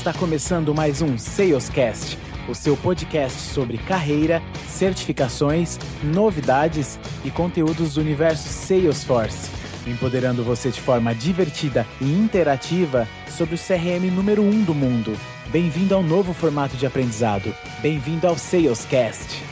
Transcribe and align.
Está 0.00 0.14
começando 0.14 0.74
mais 0.74 1.02
um 1.02 1.18
Salescast, 1.18 2.16
o 2.48 2.54
seu 2.54 2.74
podcast 2.74 3.38
sobre 3.38 3.76
carreira, 3.76 4.40
certificações, 4.66 5.78
novidades 6.02 6.98
e 7.22 7.30
conteúdos 7.30 7.92
do 7.92 8.00
universo 8.00 8.48
Salesforce, 8.48 9.50
empoderando 9.86 10.42
você 10.42 10.70
de 10.70 10.80
forma 10.80 11.14
divertida 11.14 11.84
e 12.00 12.06
interativa 12.06 13.06
sobre 13.28 13.56
o 13.56 13.58
CRM 13.58 14.10
número 14.10 14.40
1 14.40 14.48
um 14.48 14.64
do 14.64 14.74
mundo. 14.74 15.12
Bem-vindo 15.52 15.94
ao 15.94 16.02
novo 16.02 16.32
formato 16.32 16.78
de 16.78 16.86
aprendizado. 16.86 17.54
Bem-vindo 17.82 18.26
ao 18.26 18.38
Salescast. 18.38 19.44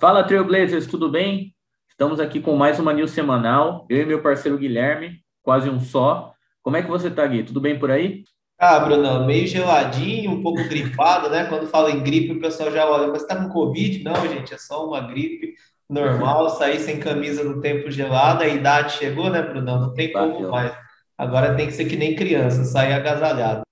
Fala 0.00 0.24
Trailblazers, 0.24 0.88
tudo 0.88 1.08
bem? 1.08 1.54
Estamos 1.88 2.18
aqui 2.18 2.40
com 2.40 2.56
mais 2.56 2.80
uma 2.80 2.92
news 2.92 3.12
semanal. 3.12 3.86
Eu 3.88 4.02
e 4.02 4.06
meu 4.06 4.20
parceiro 4.20 4.58
Guilherme, 4.58 5.20
quase 5.40 5.70
um 5.70 5.78
só. 5.78 6.31
Como 6.62 6.76
é 6.76 6.82
que 6.82 6.88
você 6.88 7.10
tá, 7.10 7.26
Gui? 7.26 7.44
Tudo 7.44 7.60
bem 7.60 7.78
por 7.78 7.90
aí? 7.90 8.24
Ah, 8.58 8.78
Bruno, 8.78 9.26
meio 9.26 9.46
geladinho, 9.46 10.30
um 10.30 10.42
pouco 10.42 10.62
gripado, 10.68 11.28
né? 11.28 11.46
Quando 11.46 11.66
fala 11.66 11.90
em 11.90 12.02
gripe, 12.02 12.32
o 12.32 12.40
pessoal 12.40 12.70
já 12.70 12.88
olha, 12.88 13.08
mas 13.08 13.24
tá 13.26 13.34
com 13.36 13.48
Covid? 13.48 14.04
Não, 14.04 14.14
gente, 14.28 14.54
é 14.54 14.58
só 14.58 14.86
uma 14.86 15.00
gripe 15.00 15.54
normal, 15.90 16.48
sair 16.56 16.78
sem 16.78 17.00
camisa 17.00 17.42
no 17.42 17.60
tempo 17.60 17.90
gelado, 17.90 18.44
a 18.44 18.48
idade 18.48 18.92
chegou, 18.92 19.28
né, 19.30 19.42
Bruno? 19.42 19.80
Não 19.80 19.94
tem 19.94 20.12
como 20.12 20.48
mais. 20.48 20.72
Agora 21.18 21.56
tem 21.56 21.66
que 21.66 21.72
ser 21.72 21.86
que 21.86 21.96
nem 21.96 22.14
criança, 22.14 22.64
sair 22.64 22.92
agasalhado. 22.92 23.62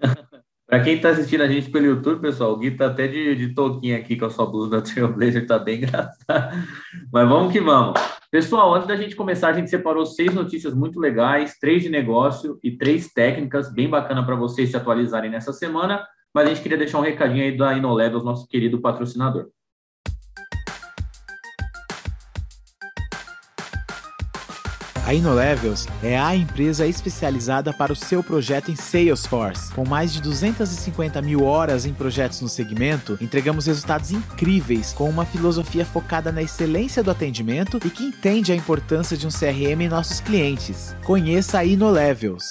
Para 0.66 0.82
quem 0.82 0.96
está 0.96 1.10
assistindo 1.10 1.42
a 1.42 1.46
gente 1.46 1.70
pelo 1.70 1.84
YouTube, 1.84 2.22
pessoal, 2.22 2.52
o 2.52 2.56
Gui 2.56 2.70
tá 2.70 2.86
até 2.86 3.06
de, 3.06 3.36
de 3.36 3.54
touquinha 3.54 3.98
aqui 3.98 4.16
com 4.16 4.24
a 4.24 4.30
sua 4.30 4.46
blusa 4.46 4.70
da 4.80 4.80
Trailblazer, 4.80 5.46
tá 5.46 5.58
bem 5.58 5.78
engraçado. 5.78 6.66
Mas 7.12 7.28
vamos 7.28 7.52
que 7.52 7.60
vamos. 7.60 8.00
Pessoal, 8.30 8.74
antes 8.74 8.88
da 8.88 8.96
gente 8.96 9.14
começar, 9.14 9.48
a 9.48 9.52
gente 9.52 9.68
separou 9.68 10.06
seis 10.06 10.34
notícias 10.34 10.74
muito 10.74 10.98
legais, 10.98 11.58
três 11.58 11.82
de 11.82 11.90
negócio 11.90 12.58
e 12.64 12.70
três 12.76 13.12
técnicas, 13.12 13.72
bem 13.72 13.88
bacana 13.88 14.24
para 14.24 14.34
vocês 14.34 14.70
se 14.70 14.76
atualizarem 14.76 15.30
nessa 15.30 15.52
semana. 15.52 16.04
Mas 16.34 16.46
a 16.46 16.48
gente 16.48 16.62
queria 16.62 16.78
deixar 16.78 16.98
um 16.98 17.02
recadinho 17.02 17.44
aí 17.44 17.56
da 17.56 17.76
InnoLevels, 17.76 18.24
nosso 18.24 18.48
querido 18.48 18.80
patrocinador. 18.80 19.50
A 25.06 25.12
InnoLevels 25.12 25.86
é 26.02 26.18
a 26.18 26.34
empresa 26.34 26.86
especializada 26.86 27.74
para 27.74 27.92
o 27.92 27.96
seu 27.96 28.24
projeto 28.24 28.70
em 28.70 28.74
Salesforce. 28.74 29.70
Com 29.74 29.86
mais 29.86 30.14
de 30.14 30.22
250 30.22 31.20
mil 31.20 31.44
horas 31.44 31.84
em 31.84 31.92
projetos 31.92 32.40
no 32.40 32.48
segmento, 32.48 33.18
entregamos 33.20 33.66
resultados 33.66 34.12
incríveis 34.12 34.94
com 34.94 35.06
uma 35.10 35.26
filosofia 35.26 35.84
focada 35.84 36.32
na 36.32 36.40
excelência 36.40 37.02
do 37.02 37.10
atendimento 37.10 37.76
e 37.84 37.90
que 37.90 38.02
entende 38.02 38.50
a 38.50 38.56
importância 38.56 39.14
de 39.14 39.26
um 39.26 39.30
CRM 39.30 39.82
em 39.82 39.88
nossos 39.90 40.20
clientes. 40.20 40.96
Conheça 41.04 41.58
a 41.58 41.66
InnoLevels. 41.66 42.46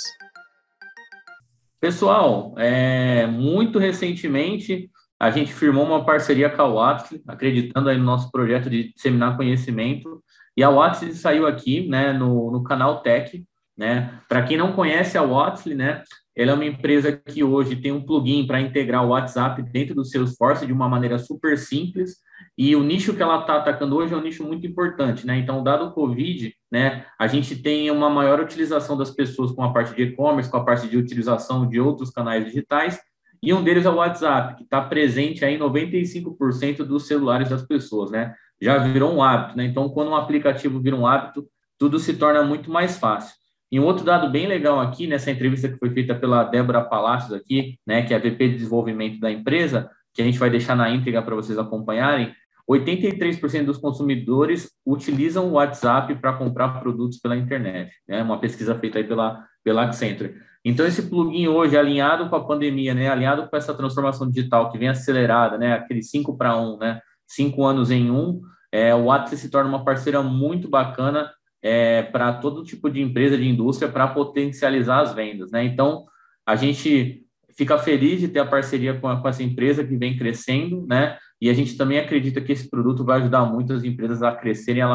Pessoal, 1.82 2.54
é, 2.60 3.26
muito 3.26 3.80
recentemente 3.80 4.92
a 5.20 5.32
gente 5.32 5.52
firmou 5.52 5.86
uma 5.86 6.06
parceria 6.06 6.52
com 6.52 6.62
a 6.62 6.68
Watts, 6.68 7.20
acreditando 7.28 7.90
aí 7.90 7.98
no 7.98 8.04
nosso 8.04 8.30
projeto 8.30 8.70
de 8.70 8.94
disseminar 8.94 9.38
conhecimento 9.38 10.22
e 10.56 10.64
a 10.64 10.70
Watson 10.70 11.12
saiu 11.12 11.48
aqui, 11.48 11.88
né, 11.88 12.14
no, 12.14 12.52
no 12.52 12.64
canal 12.64 13.02
Tech, 13.02 13.44
né? 13.76 14.20
Para 14.30 14.44
quem 14.44 14.56
não 14.56 14.74
conhece 14.74 15.18
a 15.18 15.24
Watson, 15.24 15.72
né, 15.72 16.04
ela 16.36 16.52
é 16.52 16.54
uma 16.54 16.66
empresa 16.66 17.12
que 17.12 17.44
hoje 17.44 17.76
tem 17.76 17.92
um 17.92 18.04
plugin 18.04 18.46
para 18.48 18.62
integrar 18.62 19.06
o 19.06 19.10
WhatsApp 19.10 19.62
dentro 19.62 19.94
do 19.94 20.06
Salesforce 20.06 20.66
de 20.66 20.74
uma 20.74 20.90
maneira 20.90 21.20
super 21.20 21.58
simples. 21.58 22.18
E 22.58 22.76
o 22.76 22.84
nicho 22.84 23.16
que 23.16 23.22
ela 23.22 23.42
está 23.42 23.58
atacando 23.58 23.96
hoje 23.96 24.14
é 24.14 24.18
um 24.18 24.22
nicho 24.22 24.44
muito 24.44 24.66
importante, 24.66 25.26
né? 25.26 25.38
Então, 25.38 25.64
dado 25.64 25.86
o 25.86 25.92
Covid, 25.92 26.54
né, 26.72 27.06
a 27.20 27.28
gente 27.28 27.56
tem 27.56 27.90
uma 27.92 28.10
maior 28.10 28.40
utilização 28.40 28.98
das 28.98 29.12
pessoas 29.12 29.52
com 29.52 29.64
a 29.64 29.72
parte 29.72 29.96
de 29.96 30.04
e-commerce, 30.04 30.50
com 30.50 30.58
a 30.58 30.66
parte 30.66 30.88
de 30.88 30.98
utilização 30.98 31.68
de 31.68 31.80
outros 31.80 32.10
canais 32.10 32.46
digitais, 32.46 33.00
e 33.42 33.54
um 33.54 33.64
deles 33.64 33.86
é 33.86 33.90
o 33.90 33.96
WhatsApp, 33.96 34.56
que 34.56 34.64
está 34.64 34.82
presente 34.82 35.44
aí 35.44 35.56
em 35.56 35.60
95% 35.60 36.86
dos 36.86 37.08
celulares 37.08 37.50
das 37.50 37.62
pessoas, 37.62 38.10
né? 38.10 38.34
Já 38.64 38.78
virou 38.78 39.14
um 39.14 39.22
hábito, 39.22 39.58
né? 39.58 39.66
Então, 39.66 39.90
quando 39.90 40.12
um 40.12 40.16
aplicativo 40.16 40.80
vira 40.80 40.96
um 40.96 41.06
hábito, 41.06 41.46
tudo 41.78 42.00
se 42.00 42.14
torna 42.14 42.44
muito 42.44 42.72
mais 42.72 42.98
fácil. 42.98 43.36
E 43.70 43.80
um 43.80 43.84
outro 43.84 44.06
dado 44.06 44.30
bem 44.30 44.48
legal 44.48 44.80
aqui, 44.80 45.06
nessa 45.06 45.32
entrevista 45.32 45.68
que 45.68 45.78
foi 45.78 45.90
feita 45.90 46.16
pela 46.16 46.44
Débora 46.44 46.82
Palacios 46.82 47.34
aqui, 47.34 47.78
né, 47.86 48.04
que 48.04 48.14
é 48.14 48.18
a 48.18 48.20
VP 48.20 48.50
de 48.50 48.56
desenvolvimento 48.56 49.20
da 49.20 49.32
empresa, 49.32 49.90
que 50.14 50.22
a 50.22 50.26
gente 50.26 50.40
vai 50.40 50.50
deixar 50.50 50.76
na 50.76 50.90
íntegra 50.90 51.22
para 51.22 51.36
vocês 51.36 51.58
acompanharem, 51.58 52.34
83% 52.70 53.66
dos 53.66 53.78
consumidores 53.78 54.72
utilizam 54.86 55.48
o 55.48 55.54
WhatsApp 55.54 56.16
para 56.16 56.34
comprar 56.34 56.80
produtos 56.80 57.18
pela 57.18 57.36
internet. 57.36 57.92
É 58.08 58.18
né? 58.18 58.24
uma 58.24 58.40
pesquisa 58.40 58.76
feita 58.76 59.00
aí 59.00 59.04
pela, 59.04 59.44
pela 59.64 59.84
Accenture. 59.84 60.36
Então, 60.64 60.86
esse 60.86 61.10
plugin 61.10 61.48
hoje, 61.48 61.76
alinhado 61.76 62.30
com 62.30 62.36
a 62.38 62.46
pandemia, 62.46 62.94
né, 62.94 63.10
alinhado 63.10 63.50
com 63.50 63.58
essa 63.58 63.74
transformação 63.74 64.30
digital 64.30 64.72
que 64.72 64.78
vem 64.78 64.88
acelerada, 64.88 65.58
né, 65.58 65.74
aquele 65.74 66.02
5 66.02 66.38
para 66.38 66.56
1, 66.56 66.78
né, 66.78 67.02
cinco 67.36 67.66
anos 67.66 67.92
em 67.92 68.12
um, 68.12 68.42
é, 68.72 68.94
o 68.96 69.12
Atlas 69.12 69.40
se 69.40 69.50
torna 69.50 69.70
uma 69.70 69.86
parceira 69.86 70.22
muito 70.24 70.70
bacana 70.70 71.32
é, 71.62 72.04
para 72.04 72.34
todo 72.34 72.64
tipo 72.64 72.90
de 72.90 73.02
empresa, 73.02 73.38
de 73.38 73.48
indústria, 73.48 73.90
para 73.90 74.08
potencializar 74.08 75.02
as 75.02 75.14
vendas. 75.14 75.52
Né? 75.52 75.64
Então, 75.64 76.06
a 76.46 76.56
gente 76.56 77.24
fica 77.56 77.78
feliz 77.78 78.20
de 78.20 78.28
ter 78.28 78.40
a 78.40 78.46
parceria 78.46 79.00
com, 79.00 79.08
a, 79.08 79.22
com, 79.22 79.28
essa 79.28 79.44
empresa 79.44 79.84
que 79.84 79.96
vem 79.96 80.18
crescendo, 80.18 80.86
né? 80.88 81.18
E 81.40 81.50
a 81.50 81.54
gente 81.54 81.78
também 81.78 82.00
acredita 82.00 82.42
que 82.42 82.52
esse 82.52 82.70
produto 82.70 83.04
vai 83.04 83.20
ajudar 83.20 83.46
muitas 83.46 83.84
empresas 83.84 84.24
a 84.24 84.32
crescerem 84.32 84.82
e 84.82 84.86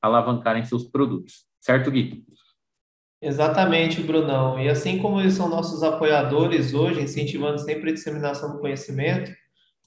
alavancarem 0.00 0.64
seus 0.64 0.84
produtos. 0.84 1.44
Certo, 1.60 1.90
Gui? 1.90 2.24
Exatamente, 3.20 4.02
Brunão. 4.02 4.60
E 4.60 4.68
assim 4.68 4.98
como 4.98 5.18
eles 5.18 5.34
são 5.34 5.48
nossos 5.48 5.82
apoiadores 5.82 6.74
hoje, 6.74 7.00
incentivando 7.00 7.58
sempre 7.58 7.90
a 7.90 7.94
disseminação 7.94 8.52
do 8.52 8.60
conhecimento, 8.60 9.32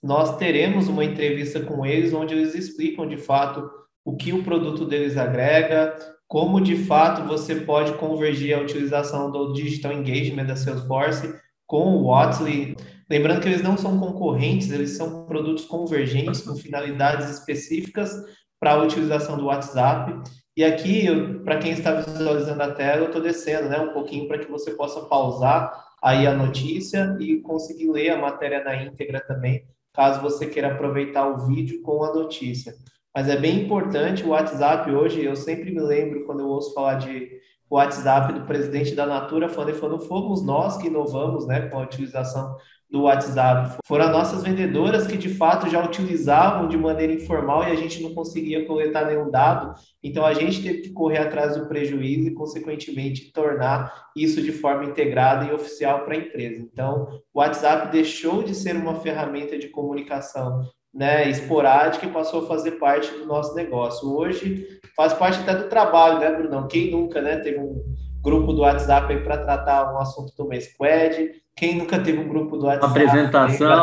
nós 0.02 0.38
teremos 0.38 0.88
uma 0.88 1.04
entrevista 1.04 1.60
com 1.60 1.86
eles 1.86 2.14
onde 2.14 2.34
eles 2.34 2.54
explicam 2.54 3.08
de 3.08 3.18
fato 3.18 3.70
o 4.06 4.16
que 4.16 4.32
o 4.32 4.44
produto 4.44 4.86
deles 4.86 5.18
agrega, 5.18 5.96
como 6.28 6.62
de 6.62 6.76
fato 6.76 7.28
você 7.28 7.56
pode 7.56 7.94
convergir 7.94 8.56
a 8.56 8.62
utilização 8.62 9.32
do 9.32 9.54
Digital 9.54 9.94
Engagement 9.94 10.46
da 10.46 10.56
Salesforce 10.56 11.34
com 11.66 11.96
o 11.96 12.06
Watley. 12.06 12.76
Lembrando 13.10 13.42
que 13.42 13.48
eles 13.48 13.62
não 13.62 13.78
são 13.78 14.00
concorrentes, 14.00 14.72
eles 14.72 14.92
são 14.92 15.26
produtos 15.26 15.66
convergentes 15.66 16.42
com 16.42 16.56
finalidades 16.56 17.30
específicas 17.30 18.12
para 18.60 18.74
a 18.74 18.84
utilização 18.84 19.38
do 19.38 19.46
WhatsApp. 19.46 20.14
E 20.56 20.64
aqui, 20.64 21.06
para 21.44 21.60
quem 21.60 21.72
está 21.72 22.02
visualizando 22.02 22.64
a 22.64 22.72
tela, 22.72 23.02
eu 23.02 23.08
estou 23.08 23.22
descendo 23.22 23.70
né, 23.70 23.80
um 23.80 23.94
pouquinho 23.94 24.28
para 24.28 24.40
que 24.40 24.50
você 24.50 24.72
possa 24.72 25.02
pausar 25.02 25.72
aí 26.02 26.26
a 26.26 26.34
notícia 26.34 27.16
e 27.20 27.42
conseguir 27.42 27.90
ler 27.92 28.12
a 28.12 28.18
matéria 28.18 28.64
na 28.64 28.76
íntegra 28.84 29.20
também, 29.20 29.66
caso 29.98 30.22
você 30.22 30.46
queira 30.46 30.72
aproveitar 30.72 31.28
o 31.28 31.48
vídeo 31.48 31.82
com 31.82 32.04
a 32.04 32.14
notícia. 32.14 32.76
Mas 33.14 33.28
é 33.28 33.36
bem 33.36 33.64
importante 33.64 34.24
o 34.24 34.30
WhatsApp 34.30 34.92
hoje, 34.92 35.26
eu 35.26 35.36
sempre 35.36 35.72
me 35.72 35.82
lembro 35.82 36.24
quando 36.24 36.42
eu 36.42 36.48
ouço 36.48 36.72
falar 36.72 37.00
de 37.00 37.32
WhatsApp 37.68 38.32
do 38.32 38.46
presidente 38.46 38.94
da 38.94 39.08
Natura, 39.08 39.50
falando, 39.50 39.74
falando 39.74 40.00
fomos 40.02 40.46
nós 40.46 40.78
que 40.78 40.86
inovamos 40.86 41.48
né, 41.48 41.62
com 41.62 41.80
a 41.80 41.84
utilização 41.84 42.56
do 42.90 43.04
WhatsApp. 43.04 43.78
Foram 43.86 44.06
as 44.06 44.12
nossas 44.12 44.44
vendedoras 44.44 45.06
que 45.06 45.18
de 45.18 45.30
fato 45.30 45.70
já 45.70 45.84
utilizavam 45.84 46.68
de 46.68 46.78
maneira 46.78 47.14
informal 47.14 47.64
e 47.64 47.72
a 47.72 47.76
gente 47.76 48.02
não 48.02 48.14
conseguia 48.14 48.66
coletar 48.66 49.06
nenhum 49.06 49.30
dado. 49.30 49.74
Então 50.02 50.26
a 50.26 50.34
gente 50.34 50.64
teve 50.64 50.82
que 50.82 50.94
correr 50.94 51.18
atrás 51.18 51.58
do 51.58 51.68
prejuízo 51.68 52.30
e, 52.30 52.34
consequentemente, 52.34 53.32
tornar 53.34 54.08
isso 54.16 54.42
de 54.42 54.52
forma 54.52 54.86
integrada 54.86 55.46
e 55.46 55.54
oficial 55.54 56.06
para 56.06 56.16
a 56.16 56.18
empresa. 56.18 56.62
Então, 56.62 57.08
o 57.34 57.40
WhatsApp 57.40 57.92
deixou 57.92 58.42
de 58.42 58.56
ser 58.56 58.76
uma 58.76 58.96
ferramenta 58.96 59.58
de 59.58 59.68
comunicação 59.68 60.62
né, 60.94 61.30
esporádica 61.30 62.06
e 62.06 62.12
passou 62.12 62.44
a 62.44 62.48
fazer 62.48 62.72
parte 62.72 63.12
do 63.12 63.26
nosso 63.26 63.54
negócio. 63.54 64.10
Hoje 64.16 64.66
faz 64.96 65.14
parte 65.14 65.40
até 65.40 65.54
do 65.54 65.70
trabalho, 65.70 66.20
né, 66.20 66.32
Brunão? 66.32 66.68
Quem 66.68 66.90
nunca 66.90 67.22
né, 67.22 67.38
teve 67.38 67.60
um 67.60 67.84
grupo 68.22 68.52
do 68.54 68.62
WhatsApp 68.62 69.16
para 69.24 69.38
tratar 69.38 69.94
um 69.94 70.00
assunto 70.00 70.34
do 70.36 70.48
mês 70.48 70.72
Squad? 70.72 71.32
Quem 71.58 71.76
nunca 71.76 72.00
teve 72.00 72.20
um 72.20 72.28
grupo 72.28 72.56
do 72.56 72.68
WhatsApp? 72.68 72.92
Apresentação. 72.92 73.68
Do 73.68 73.74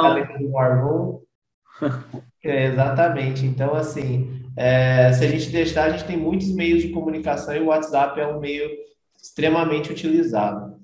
é, 2.44 2.66
exatamente. 2.66 3.44
Então, 3.44 3.74
assim, 3.74 4.48
é, 4.56 5.12
se 5.12 5.24
a 5.24 5.28
gente 5.28 5.50
deixar, 5.50 5.86
a 5.86 5.90
gente 5.90 6.04
tem 6.04 6.16
muitos 6.16 6.54
meios 6.54 6.82
de 6.82 6.90
comunicação 6.90 7.54
e 7.54 7.58
o 7.58 7.66
WhatsApp 7.66 8.20
é 8.20 8.26
um 8.26 8.38
meio 8.38 8.70
extremamente 9.20 9.90
utilizado. 9.90 10.76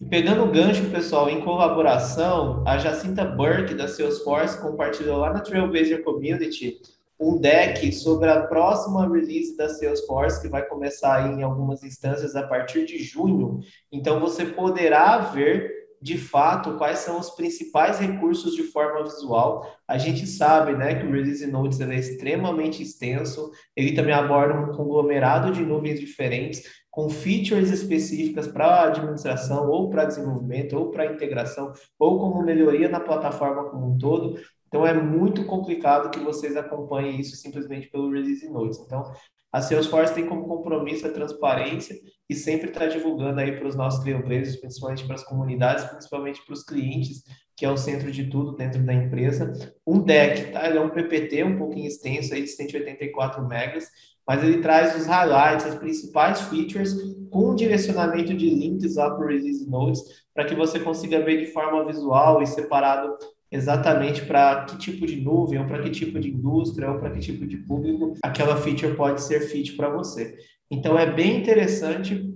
E 0.00 0.04
pegando 0.04 0.44
o 0.44 0.50
gancho, 0.52 0.88
pessoal, 0.90 1.28
em 1.28 1.40
colaboração, 1.40 2.62
a 2.64 2.78
Jacinta 2.78 3.24
Burke, 3.24 3.74
da 3.74 3.88
Salesforce, 3.88 4.60
compartilhou 4.60 5.18
lá 5.18 5.32
na 5.32 5.40
Trailblazer 5.40 6.04
Community 6.04 6.80
um 7.18 7.38
deck 7.38 7.92
sobre 7.92 8.28
a 8.28 8.42
próxima 8.42 9.08
release 9.08 9.56
da 9.56 9.68
Salesforce, 9.68 10.42
que 10.42 10.48
vai 10.48 10.66
começar 10.66 11.32
em 11.32 11.42
algumas 11.42 11.82
instâncias 11.82 12.34
a 12.34 12.46
partir 12.46 12.84
de 12.84 12.98
junho. 12.98 13.60
Então, 13.92 14.20
você 14.20 14.44
poderá 14.44 15.18
ver 15.18 15.84
de 16.04 16.18
fato 16.18 16.76
quais 16.76 16.98
são 16.98 17.18
os 17.18 17.30
principais 17.30 17.98
recursos 17.98 18.54
de 18.54 18.64
forma 18.64 19.02
visual. 19.04 19.66
A 19.88 19.96
gente 19.96 20.26
sabe 20.26 20.76
né, 20.76 20.96
que 20.96 21.06
o 21.06 21.10
Release 21.10 21.46
Notes 21.46 21.80
é 21.80 21.94
extremamente 21.94 22.82
extenso, 22.82 23.50
ele 23.74 23.94
também 23.94 24.12
aborda 24.12 24.52
um 24.52 24.76
conglomerado 24.76 25.50
de 25.50 25.64
nuvens 25.64 25.98
diferentes, 25.98 26.62
com 26.90 27.08
features 27.08 27.70
específicas 27.70 28.46
para 28.46 28.84
administração, 28.84 29.70
ou 29.70 29.88
para 29.88 30.04
desenvolvimento, 30.04 30.76
ou 30.76 30.90
para 30.90 31.06
integração, 31.06 31.72
ou 31.98 32.20
como 32.20 32.44
melhoria 32.44 32.88
na 32.90 33.00
plataforma 33.00 33.70
como 33.70 33.94
um 33.94 33.96
todo. 33.96 34.38
Então, 34.74 34.84
é 34.84 34.92
muito 34.92 35.44
complicado 35.44 36.10
que 36.10 36.18
vocês 36.18 36.56
acompanhem 36.56 37.20
isso 37.20 37.36
simplesmente 37.36 37.88
pelo 37.90 38.10
Release 38.10 38.48
Notes. 38.48 38.80
Então, 38.80 39.04
a 39.52 39.62
Salesforce 39.62 40.12
tem 40.12 40.26
como 40.26 40.48
compromisso 40.48 41.06
a 41.06 41.12
transparência 41.12 41.94
e 42.28 42.34
sempre 42.34 42.70
está 42.70 42.84
divulgando 42.88 43.38
aí 43.38 43.56
para 43.56 43.68
os 43.68 43.76
nossos 43.76 44.02
trailblazers, 44.02 44.56
principalmente 44.56 45.06
para 45.06 45.14
as 45.14 45.22
comunidades, 45.22 45.84
principalmente 45.84 46.44
para 46.44 46.54
os 46.54 46.64
clientes, 46.64 47.22
que 47.56 47.64
é 47.64 47.70
o 47.70 47.76
centro 47.76 48.10
de 48.10 48.28
tudo 48.28 48.56
dentro 48.56 48.82
da 48.82 48.92
empresa. 48.92 49.52
Um 49.86 50.00
deck, 50.00 50.50
tá? 50.50 50.68
Ele 50.68 50.78
é 50.78 50.80
um 50.80 50.90
PPT 50.90 51.44
um 51.44 51.56
pouquinho 51.56 51.86
extenso 51.86 52.34
aí 52.34 52.42
de 52.42 52.48
184 52.48 53.46
megas, 53.46 53.84
mas 54.26 54.42
ele 54.42 54.60
traz 54.60 54.96
os 54.96 55.06
highlights, 55.06 55.66
as 55.66 55.76
principais 55.76 56.40
features, 56.40 56.96
com 57.30 57.50
um 57.50 57.54
direcionamento 57.54 58.34
de 58.34 58.50
links 58.50 58.96
lá 58.96 59.08
para 59.08 59.24
o 59.24 59.28
Release 59.28 59.70
Notes, 59.70 60.02
para 60.34 60.44
que 60.44 60.54
você 60.56 60.80
consiga 60.80 61.22
ver 61.22 61.38
de 61.38 61.52
forma 61.52 61.86
visual 61.86 62.42
e 62.42 62.46
separado 62.48 63.16
exatamente 63.50 64.24
para 64.24 64.64
que 64.64 64.78
tipo 64.78 65.06
de 65.06 65.16
nuvem, 65.16 65.58
ou 65.58 65.66
para 65.66 65.82
que 65.82 65.90
tipo 65.90 66.18
de 66.18 66.30
indústria, 66.30 66.90
ou 66.90 66.98
para 66.98 67.10
que 67.10 67.20
tipo 67.20 67.46
de 67.46 67.56
público 67.58 68.14
aquela 68.22 68.56
feature 68.56 68.94
pode 68.94 69.22
ser 69.22 69.40
fit 69.40 69.74
para 69.74 69.88
você. 69.88 70.36
Então 70.70 70.98
é 70.98 71.10
bem 71.10 71.38
interessante. 71.40 72.32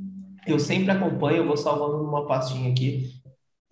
Eu 0.46 0.58
sempre 0.58 0.90
acompanho, 0.90 1.38
eu 1.38 1.46
vou 1.46 1.56
salvando 1.56 2.02
numa 2.02 2.26
pastinha 2.26 2.70
aqui. 2.70 3.18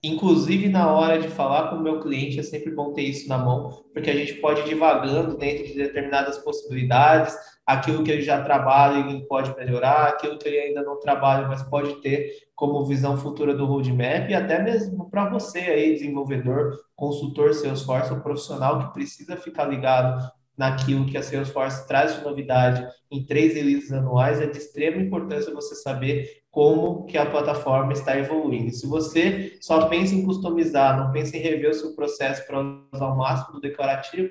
Inclusive, 0.06 0.69
na 0.69 0.88
hora 0.93 1.19
de 1.19 1.29
falar 1.29 1.69
com 1.69 1.76
o 1.76 1.82
meu 1.82 1.99
cliente, 2.00 2.38
é 2.38 2.43
sempre 2.43 2.70
bom 2.70 2.93
ter 2.93 3.03
isso 3.03 3.29
na 3.29 3.37
mão, 3.37 3.85
porque 3.93 4.08
a 4.08 4.14
gente 4.14 4.35
pode 4.35 4.61
ir 4.61 4.69
divagando 4.69 5.37
dentro 5.37 5.67
de 5.67 5.75
determinadas 5.75 6.38
possibilidades, 6.38 7.37
aquilo 7.67 8.05
que 8.05 8.12
ele 8.12 8.23
já 8.23 8.41
trabalha 8.41 9.11
e 9.11 9.26
pode 9.26 9.53
melhorar, 9.56 10.05
aquilo 10.05 10.38
que 10.38 10.47
ele 10.47 10.61
ainda 10.61 10.82
não 10.85 11.00
trabalha, 11.00 11.49
mas 11.49 11.64
pode 11.64 12.00
ter 12.03 12.31
como 12.55 12.85
visão 12.87 13.17
futura 13.17 13.53
do 13.53 13.67
roadmap, 13.67 14.31
e 14.31 14.35
até 14.35 14.62
mesmo 14.62 15.11
para 15.11 15.29
você 15.29 15.58
aí, 15.58 15.94
desenvolvedor, 15.94 16.79
consultor 16.94 17.52
Salesforce, 17.52 18.12
ou 18.12 18.20
profissional 18.20 18.79
que 18.79 18.94
precisa 18.94 19.37
ficar 19.37 19.64
ligado 19.64 20.31
naquilo 20.56 21.05
que 21.05 21.19
a 21.19 21.23
Salesforce 21.23 21.87
traz 21.87 22.17
de 22.17 22.25
novidade 22.25 22.87
em 23.11 23.26
três 23.26 23.55
releases 23.55 23.93
anuais, 23.93 24.41
é 24.41 24.47
de 24.47 24.56
extrema 24.56 25.02
importância 25.02 25.52
você 25.52 25.75
saber 25.75 26.31
como 26.56 27.05
que 27.05 27.19
a 27.19 27.26
plataforma 27.26 27.93
está 27.93 28.19
evoluindo. 28.19 28.70
Se 28.70 28.87
você 28.87 29.58
só 29.61 29.88
pensa 29.88 30.14
em 30.14 30.25
customizar, 30.25 30.99
não 30.99 31.12
pensa 31.12 31.37
em 31.37 31.41
rever 31.41 31.69
o 31.69 31.75
seu 31.75 31.94
processo 31.94 32.47
para 32.47 32.58
usar 32.94 33.08
o 33.08 33.19
máximo 33.19 33.53
do 33.53 33.61
declarativo, 33.61 34.31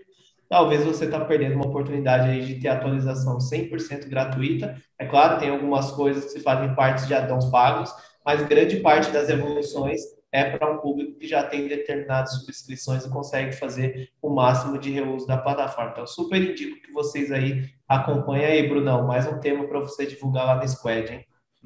talvez 0.50 0.84
você 0.84 1.06
está 1.06 1.24
perdendo 1.24 1.54
uma 1.54 1.68
oportunidade 1.68 2.48
de 2.48 2.60
ter 2.60 2.70
atualização 2.70 3.38
100% 3.38 4.10
gratuita. 4.10 4.76
É 4.98 5.06
claro, 5.06 5.40
tem 5.40 5.52
algumas 5.52 5.92
coisas 5.92 6.26
que 6.26 6.32
se 6.32 6.40
fazem 6.40 6.74
parte 6.74 7.06
de 7.06 7.14
addons 7.14 7.46
pagos, 7.52 7.94
mas 8.26 8.42
grande 8.48 8.78
parte 8.78 9.12
das 9.12 9.30
evoluções 9.30 10.02
é 10.32 10.50
para 10.50 10.74
um 10.74 10.80
público 10.80 11.20
que 11.20 11.28
já 11.28 11.44
tem 11.44 11.68
determinadas 11.68 12.40
subscrições 12.40 13.06
e 13.06 13.10
consegue 13.12 13.52
fazer 13.52 14.10
o 14.20 14.32
máximo 14.32 14.80
de 14.80 14.90
reuso 14.90 15.28
da 15.28 15.38
plataforma. 15.38 15.92
Então, 15.92 16.08
super 16.08 16.42
indico 16.42 16.82
que 16.82 16.92
vocês 16.92 17.32
aí 17.32 17.70
acompanhem 17.88 18.46
aí, 18.48 18.68
Brunão. 18.68 19.06
Mais 19.06 19.28
um 19.28 19.40
tema 19.40 19.68
para 19.68 19.80
você 19.80 20.08
divulgar 20.08 20.48
lá 20.48 20.56
no 20.56 20.68
Squad, 20.68 21.14
hein? 21.14 21.24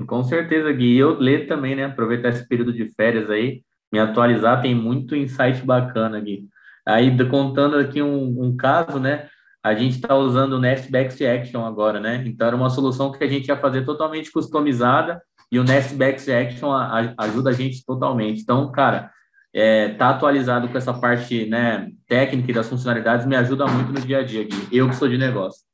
Com 0.07 0.23
certeza, 0.23 0.71
Gui. 0.71 0.97
Eu 0.97 1.19
ler 1.19 1.47
também, 1.47 1.75
né? 1.75 1.85
Aproveitar 1.85 2.29
esse 2.29 2.47
período 2.47 2.73
de 2.73 2.85
férias 2.93 3.29
aí, 3.29 3.61
me 3.91 3.99
atualizar, 3.99 4.61
tem 4.61 4.73
muito 4.73 5.15
insight 5.15 5.65
bacana, 5.65 6.19
Gui. 6.19 6.47
Aí, 6.87 7.15
contando 7.27 7.77
aqui 7.77 8.01
um, 8.01 8.43
um 8.43 8.55
caso, 8.55 8.99
né? 8.99 9.27
A 9.63 9.75
gente 9.75 9.95
está 9.95 10.15
usando 10.15 10.53
o 10.53 10.59
Nest 10.59 10.89
Back 10.89 11.25
Action 11.25 11.65
agora, 11.65 11.99
né? 11.99 12.23
Então, 12.25 12.47
era 12.47 12.55
uma 12.55 12.69
solução 12.69 13.11
que 13.11 13.23
a 13.23 13.27
gente 13.27 13.47
ia 13.47 13.57
fazer 13.57 13.83
totalmente 13.83 14.31
customizada 14.31 15.21
e 15.51 15.59
o 15.59 15.63
Nest 15.63 15.95
Back 15.95 16.31
Action 16.31 16.71
ajuda 17.17 17.49
a 17.49 17.53
gente 17.53 17.83
totalmente. 17.85 18.41
Então, 18.41 18.71
cara, 18.71 19.11
é, 19.53 19.89
tá 19.89 20.09
atualizado 20.09 20.69
com 20.69 20.77
essa 20.77 20.93
parte 20.93 21.45
né, 21.45 21.89
técnica 22.07 22.51
e 22.51 22.53
das 22.53 22.69
funcionalidades 22.69 23.25
me 23.25 23.35
ajuda 23.35 23.67
muito 23.67 23.91
no 23.91 23.99
dia 23.99 24.19
a 24.19 24.23
dia, 24.23 24.43
Gui. 24.43 24.67
Eu 24.71 24.87
que 24.87 24.95
sou 24.95 25.09
de 25.09 25.17
negócio. 25.17 25.68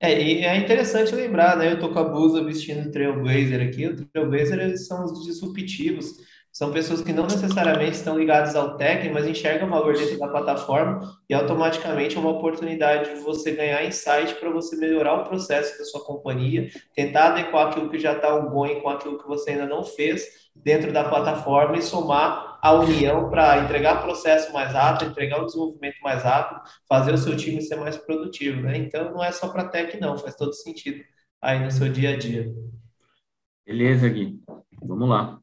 É, 0.00 0.22
e 0.22 0.44
é 0.44 0.56
interessante 0.56 1.12
lembrar, 1.14 1.56
né? 1.56 1.72
Eu 1.72 1.78
tô 1.80 1.92
com 1.92 1.98
a 1.98 2.04
blusa 2.04 2.44
vestindo 2.44 2.90
Trailblazer 2.92 3.60
aqui. 3.68 3.86
O 3.86 3.96
Trailblazer, 4.10 4.58
eles 4.60 4.86
são 4.86 5.04
os 5.04 5.24
disruptivos 5.24 6.16
são 6.52 6.72
pessoas 6.72 7.02
que 7.02 7.12
não 7.12 7.24
necessariamente 7.24 7.92
estão 7.92 8.18
ligadas 8.18 8.56
ao 8.56 8.76
técnico, 8.76 9.14
mas 9.14 9.26
enxergam 9.26 9.68
valor 9.68 9.94
dentro 9.94 10.18
da 10.18 10.28
plataforma 10.28 11.00
e 11.28 11.34
automaticamente 11.34 12.16
é 12.16 12.20
uma 12.20 12.30
oportunidade 12.30 13.14
de 13.14 13.20
você 13.20 13.52
ganhar 13.52 13.84
insight 13.84 14.34
para 14.34 14.50
você 14.50 14.76
melhorar 14.76 15.20
o 15.20 15.24
processo 15.24 15.78
da 15.78 15.84
sua 15.84 16.04
companhia, 16.04 16.68
tentar 16.94 17.28
adequar 17.28 17.68
aquilo 17.68 17.88
que 17.88 17.98
já 17.98 18.12
está 18.12 18.34
ongoing 18.34 18.80
com 18.80 18.88
aquilo 18.88 19.18
que 19.18 19.26
você 19.26 19.50
ainda 19.50 19.66
não 19.66 19.84
fez 19.84 20.48
dentro 20.56 20.92
da 20.92 21.04
plataforma 21.08 21.76
e 21.76 21.82
somar 21.82 22.58
a 22.60 22.72
união 22.72 23.30
para 23.30 23.58
entregar 23.58 24.02
processo 24.02 24.52
mais 24.52 24.72
rápido, 24.72 25.10
entregar 25.10 25.40
o 25.40 25.46
desenvolvimento 25.46 26.00
mais 26.02 26.22
rápido, 26.22 26.60
fazer 26.88 27.14
o 27.14 27.18
seu 27.18 27.36
time 27.36 27.62
ser 27.62 27.76
mais 27.76 27.96
produtivo, 27.96 28.62
né? 28.62 28.76
Então 28.76 29.12
não 29.12 29.22
é 29.22 29.30
só 29.30 29.48
para 29.48 29.68
tech 29.68 29.98
não, 30.00 30.18
faz 30.18 30.34
todo 30.34 30.52
sentido 30.52 31.04
aí 31.40 31.62
no 31.62 31.70
seu 31.70 31.88
dia 31.88 32.10
a 32.10 32.16
dia. 32.16 32.52
Beleza, 33.64 34.08
Gui. 34.08 34.40
Vamos 34.82 35.08
lá. 35.08 35.38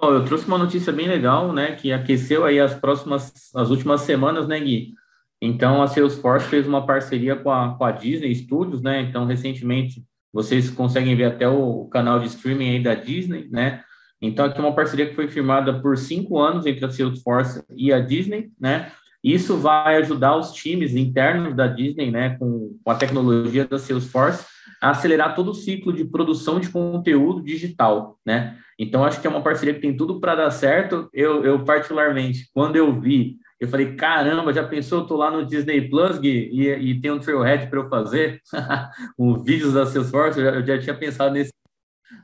Bom, 0.00 0.14
eu 0.14 0.24
trouxe 0.24 0.46
uma 0.46 0.56
notícia 0.56 0.90
bem 0.90 1.06
legal, 1.06 1.52
né, 1.52 1.72
que 1.72 1.92
aqueceu 1.92 2.46
aí 2.46 2.58
as 2.58 2.72
próximas, 2.72 3.54
as 3.54 3.68
últimas 3.68 4.00
semanas, 4.00 4.48
né, 4.48 4.58
Gui? 4.58 4.94
Então, 5.42 5.82
a 5.82 5.86
Salesforce 5.86 6.48
fez 6.48 6.66
uma 6.66 6.86
parceria 6.86 7.36
com 7.36 7.50
a, 7.50 7.76
com 7.76 7.84
a 7.84 7.90
Disney 7.90 8.34
Studios, 8.34 8.80
né? 8.80 9.00
Então, 9.02 9.26
recentemente, 9.26 10.02
vocês 10.32 10.70
conseguem 10.70 11.14
ver 11.14 11.24
até 11.24 11.48
o 11.48 11.86
canal 11.86 12.18
de 12.18 12.26
streaming 12.28 12.70
aí 12.70 12.82
da 12.82 12.94
Disney, 12.94 13.48
né? 13.50 13.82
Então, 14.22 14.46
aqui 14.46 14.58
é 14.58 14.62
uma 14.62 14.74
parceria 14.74 15.06
que 15.06 15.14
foi 15.14 15.28
firmada 15.28 15.80
por 15.80 15.96
cinco 15.98 16.38
anos 16.38 16.64
entre 16.64 16.84
a 16.84 16.90
Salesforce 16.90 17.62
e 17.74 17.92
a 17.92 18.00
Disney, 18.00 18.50
né? 18.58 18.92
Isso 19.22 19.58
vai 19.58 19.96
ajudar 19.96 20.36
os 20.36 20.52
times 20.52 20.94
internos 20.94 21.54
da 21.54 21.66
Disney, 21.66 22.10
né, 22.10 22.38
com, 22.38 22.78
com 22.82 22.90
a 22.90 22.94
tecnologia 22.94 23.66
da 23.66 23.78
Salesforce, 23.78 24.46
acelerar 24.80 25.34
todo 25.34 25.50
o 25.50 25.54
ciclo 25.54 25.92
de 25.92 26.04
produção 26.04 26.58
de 26.58 26.70
conteúdo 26.70 27.42
digital, 27.42 28.18
né? 28.24 28.56
Então, 28.78 29.04
acho 29.04 29.20
que 29.20 29.26
é 29.26 29.30
uma 29.30 29.42
parceria 29.42 29.74
que 29.74 29.80
tem 29.80 29.94
tudo 29.94 30.18
para 30.18 30.34
dar 30.34 30.50
certo. 30.50 31.08
Eu, 31.12 31.44
eu, 31.44 31.64
particularmente, 31.64 32.48
quando 32.54 32.76
eu 32.76 32.90
vi, 32.98 33.36
eu 33.60 33.68
falei, 33.68 33.94
caramba, 33.94 34.54
já 34.54 34.64
pensou, 34.64 35.00
eu 35.00 35.06
tô 35.06 35.16
lá 35.16 35.30
no 35.30 35.44
Disney 35.44 35.88
Plus 35.90 36.18
Gui, 36.18 36.48
e, 36.50 36.68
e 36.68 37.00
tem 37.00 37.10
um 37.10 37.18
Trailhead 37.18 37.68
para 37.68 37.78
eu 37.78 37.88
fazer, 37.90 38.40
um 39.18 39.42
vídeos 39.42 39.74
da 39.74 39.84
Salesforce, 39.84 40.40
eu 40.40 40.44
já, 40.46 40.50
eu 40.52 40.66
já 40.66 40.78
tinha 40.78 40.94
pensado 40.94 41.34
nesse 41.34 41.50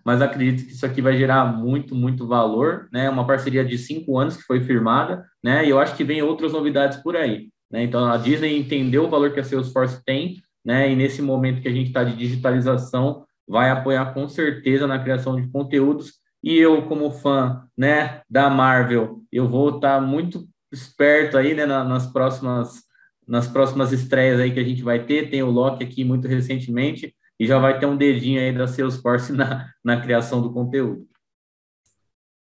mas 0.04 0.23
acredito 0.23 0.64
que 0.64 0.73
isso 0.73 0.87
aqui 0.87 1.02
vai 1.02 1.16
gerar 1.16 1.45
muito, 1.45 1.92
muito 1.92 2.28
valor, 2.28 2.88
né? 2.92 3.11
Uma 3.11 3.26
parceria 3.26 3.64
de 3.64 3.76
cinco 3.76 4.16
anos 4.16 4.37
que 4.37 4.45
foi 4.45 4.61
firmada, 4.61 5.25
né? 5.42 5.66
E 5.66 5.71
eu 5.71 5.80
acho 5.80 5.97
que 5.97 6.04
vem 6.04 6.23
outras 6.23 6.52
novidades 6.52 6.99
por 6.99 7.16
aí, 7.16 7.49
né? 7.69 7.83
Então 7.83 8.04
a 8.04 8.16
Disney 8.16 8.57
entendeu 8.57 9.04
o 9.04 9.11
valor 9.11 9.33
que 9.33 9.40
a 9.40 9.45
Salesforce 9.45 10.00
tem, 10.04 10.37
né? 10.66 10.90
E 10.90 10.96
nesse 10.96 11.23
momento 11.23 11.62
que 11.62 11.68
a 11.68 11.73
gente 11.73 11.87
está 11.87 12.02
de 12.02 12.16
digitalização, 12.16 13.25
vai 13.46 13.70
apoiar 13.70 14.12
com 14.12 14.28
certeza 14.28 14.85
na 14.85 14.99
criação 14.99 15.40
de 15.40 15.49
conteúdos. 15.49 16.14
E 16.42 16.58
eu, 16.58 16.82
como 16.88 17.12
fã, 17.12 17.62
né, 17.78 18.20
da 18.28 18.50
Marvel, 18.50 19.23
eu 19.30 19.49
vou 19.49 19.76
estar 19.76 20.00
tá 20.00 20.00
muito 20.00 20.44
esperto 20.73 21.38
aí, 21.38 21.54
né, 21.54 21.64
nas 21.64 22.12
próximas 22.12 22.85
nas 23.26 23.49
próximas 23.49 23.92
estreias 23.92 24.38
aí 24.38 24.52
que 24.52 24.61
a 24.61 24.64
gente 24.64 24.82
vai 24.82 25.04
ter. 25.04 25.30
Tem 25.30 25.42
o 25.42 25.50
Loki 25.50 25.82
aqui 25.82 26.04
muito 26.04 26.28
recentemente 26.28 27.14
e 27.40 27.46
já 27.46 27.58
vai 27.58 27.78
ter 27.78 27.87
um 27.87 27.96
dedinho 27.96 28.40
aí 28.40 28.52
da 28.52 28.68
Salesforce 28.68 29.32
na, 29.35 29.68
na 29.85 30.00
criação 30.00 30.40
do 30.40 30.52
conteúdo. 30.52 31.06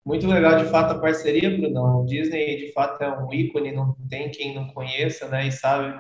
Muito 0.05 0.27
legal, 0.27 0.57
de 0.57 0.69
fato, 0.69 0.91
a 0.91 0.99
parceria, 0.99 1.49
Brunão. 1.49 2.01
O 2.01 2.05
Disney, 2.05 2.57
de 2.57 2.73
fato, 2.73 3.01
é 3.01 3.17
um 3.17 3.33
ícone, 3.33 3.71
não 3.71 3.95
tem 4.09 4.29
quem 4.29 4.53
não 4.53 4.67
conheça, 4.67 5.29
né? 5.29 5.47
E 5.47 5.51
sabe, 5.53 5.97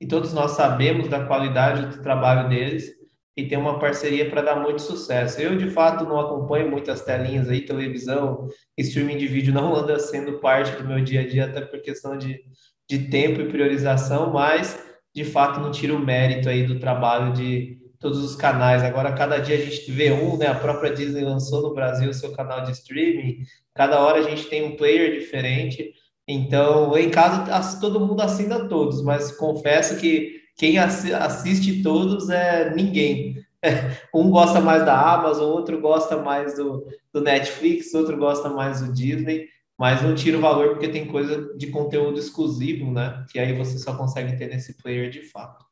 e 0.00 0.06
todos 0.06 0.32
nós 0.32 0.52
sabemos 0.52 1.08
da 1.08 1.24
qualidade 1.24 1.96
do 1.96 2.02
trabalho 2.02 2.48
deles 2.48 2.98
e 3.36 3.46
tem 3.46 3.56
uma 3.56 3.78
parceria 3.78 4.28
para 4.28 4.42
dar 4.42 4.56
muito 4.56 4.82
sucesso. 4.82 5.40
Eu, 5.40 5.56
de 5.56 5.70
fato, 5.70 6.04
não 6.04 6.18
acompanho 6.18 6.68
muitas 6.68 7.02
telinhas 7.02 7.48
aí, 7.48 7.60
televisão, 7.60 8.48
streaming 8.76 9.16
de 9.16 9.28
vídeo 9.28 9.54
não 9.54 9.74
anda 9.76 9.98
sendo 9.98 10.40
parte 10.40 10.72
do 10.72 10.86
meu 10.86 11.00
dia 11.00 11.20
a 11.20 11.28
dia, 11.28 11.44
até 11.44 11.60
por 11.60 11.80
questão 11.80 12.18
de, 12.18 12.40
de 12.88 13.08
tempo 13.08 13.40
e 13.40 13.48
priorização, 13.48 14.32
mas, 14.32 14.76
de 15.14 15.24
fato, 15.24 15.60
não 15.60 15.70
tira 15.70 15.94
o 15.94 16.04
mérito 16.04 16.48
aí 16.48 16.66
do 16.66 16.80
trabalho 16.80 17.32
de 17.32 17.78
todos 18.00 18.18
os 18.24 18.34
canais. 18.34 18.82
Agora, 18.82 19.12
cada 19.12 19.38
dia 19.38 19.56
a 19.56 19.60
gente 19.60 19.90
vê 19.90 20.10
um, 20.10 20.36
né? 20.36 20.46
A 20.46 20.54
própria 20.54 20.92
Disney 20.92 21.22
lançou 21.22 21.62
no 21.62 21.74
Brasil 21.74 22.10
o 22.10 22.14
seu 22.14 22.32
canal 22.32 22.62
de 22.64 22.72
streaming. 22.72 23.38
Cada 23.74 24.00
hora 24.00 24.18
a 24.18 24.22
gente 24.22 24.46
tem 24.46 24.64
um 24.64 24.76
player 24.76 25.18
diferente. 25.18 25.92
Então, 26.28 26.96
em 26.98 27.08
casa, 27.08 27.80
todo 27.80 27.98
mundo 27.98 28.20
assina 28.20 28.68
todos, 28.68 29.02
mas 29.02 29.32
confesso 29.32 29.96
que 29.96 30.42
quem 30.54 30.76
assiste 30.76 31.82
todos 31.82 32.28
é 32.28 32.74
ninguém. 32.74 33.38
Um 34.14 34.30
gosta 34.30 34.60
mais 34.60 34.84
da 34.84 35.14
Amazon, 35.14 35.50
outro 35.50 35.80
gosta 35.80 36.16
mais 36.16 36.54
do, 36.54 36.86
do 37.12 37.20
Netflix, 37.20 37.92
outro 37.92 38.16
gosta 38.16 38.48
mais 38.48 38.80
do 38.80 38.92
Disney, 38.92 39.48
mas 39.76 40.00
não 40.00 40.14
tira 40.14 40.38
o 40.38 40.40
valor 40.40 40.70
porque 40.70 40.88
tem 40.88 41.06
coisa 41.06 41.56
de 41.56 41.68
conteúdo 41.68 42.20
exclusivo, 42.20 42.92
né? 42.92 43.24
Que 43.30 43.38
aí 43.38 43.56
você 43.56 43.78
só 43.78 43.96
consegue 43.96 44.36
ter 44.36 44.48
nesse 44.48 44.80
player 44.80 45.10
de 45.10 45.22
fato. 45.22 45.64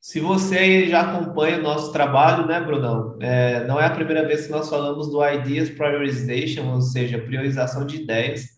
Se 0.00 0.20
você 0.20 0.88
já 0.88 1.00
acompanha 1.02 1.58
o 1.58 1.62
nosso 1.62 1.92
trabalho, 1.92 2.46
né, 2.46 2.60
Brunão? 2.60 3.16
É, 3.20 3.64
não 3.66 3.80
é 3.80 3.86
a 3.86 3.94
primeira 3.94 4.26
vez 4.26 4.46
que 4.46 4.52
nós 4.52 4.68
falamos 4.68 5.08
do 5.10 5.24
Ideas 5.24 5.70
Priorization, 5.70 6.74
ou 6.74 6.80
seja, 6.80 7.18
priorização 7.18 7.86
de 7.86 8.02
ideias. 8.02 8.53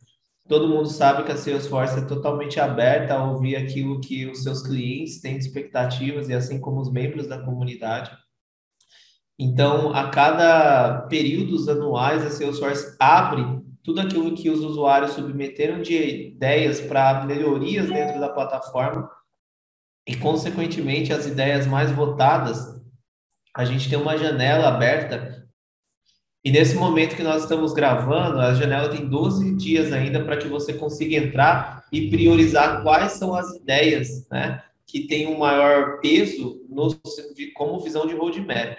Todo 0.48 0.68
mundo 0.68 0.88
sabe 0.88 1.24
que 1.24 1.32
a 1.32 1.36
Salesforce 1.36 1.98
é 1.98 2.04
totalmente 2.04 2.60
aberta 2.60 3.14
a 3.14 3.24
ouvir 3.24 3.56
aquilo 3.56 4.00
que 4.00 4.26
os 4.26 4.44
seus 4.44 4.62
clientes 4.62 5.20
têm 5.20 5.38
de 5.38 5.44
expectativas 5.44 6.28
e 6.28 6.34
assim 6.34 6.60
como 6.60 6.80
os 6.80 6.90
membros 6.90 7.26
da 7.26 7.42
comunidade. 7.42 8.16
Então, 9.38 9.94
a 9.94 10.08
cada 10.08 11.02
períodos 11.08 11.68
anuais, 11.68 12.24
a 12.24 12.30
Salesforce 12.30 12.96
abre 12.98 13.44
tudo 13.82 14.00
aquilo 14.00 14.34
que 14.34 14.48
os 14.48 14.60
usuários 14.60 15.12
submeteram 15.12 15.82
de 15.82 16.28
ideias 16.28 16.80
para 16.80 17.24
melhorias 17.24 17.88
dentro 17.88 18.18
da 18.18 18.28
plataforma 18.28 19.10
e, 20.06 20.16
consequentemente, 20.16 21.12
as 21.12 21.26
ideias 21.26 21.66
mais 21.66 21.90
votadas, 21.90 22.80
a 23.54 23.64
gente 23.64 23.90
tem 23.90 23.98
uma 23.98 24.16
janela 24.16 24.68
aberta. 24.68 25.45
E 26.46 26.50
nesse 26.52 26.76
momento 26.76 27.16
que 27.16 27.24
nós 27.24 27.42
estamos 27.42 27.72
gravando, 27.72 28.38
a 28.38 28.54
janela 28.54 28.88
tem 28.88 29.04
12 29.04 29.56
dias 29.56 29.92
ainda 29.92 30.22
para 30.22 30.36
que 30.36 30.46
você 30.46 30.72
consiga 30.72 31.16
entrar 31.16 31.84
e 31.90 32.08
priorizar 32.08 32.84
quais 32.84 33.14
são 33.14 33.34
as 33.34 33.52
ideias 33.56 34.28
né, 34.30 34.62
que 34.86 35.08
têm 35.08 35.26
um 35.26 35.40
maior 35.40 35.98
peso 35.98 36.64
no, 36.68 36.96
como 37.52 37.80
visão 37.80 38.06
de 38.06 38.14
roadmap. 38.14 38.76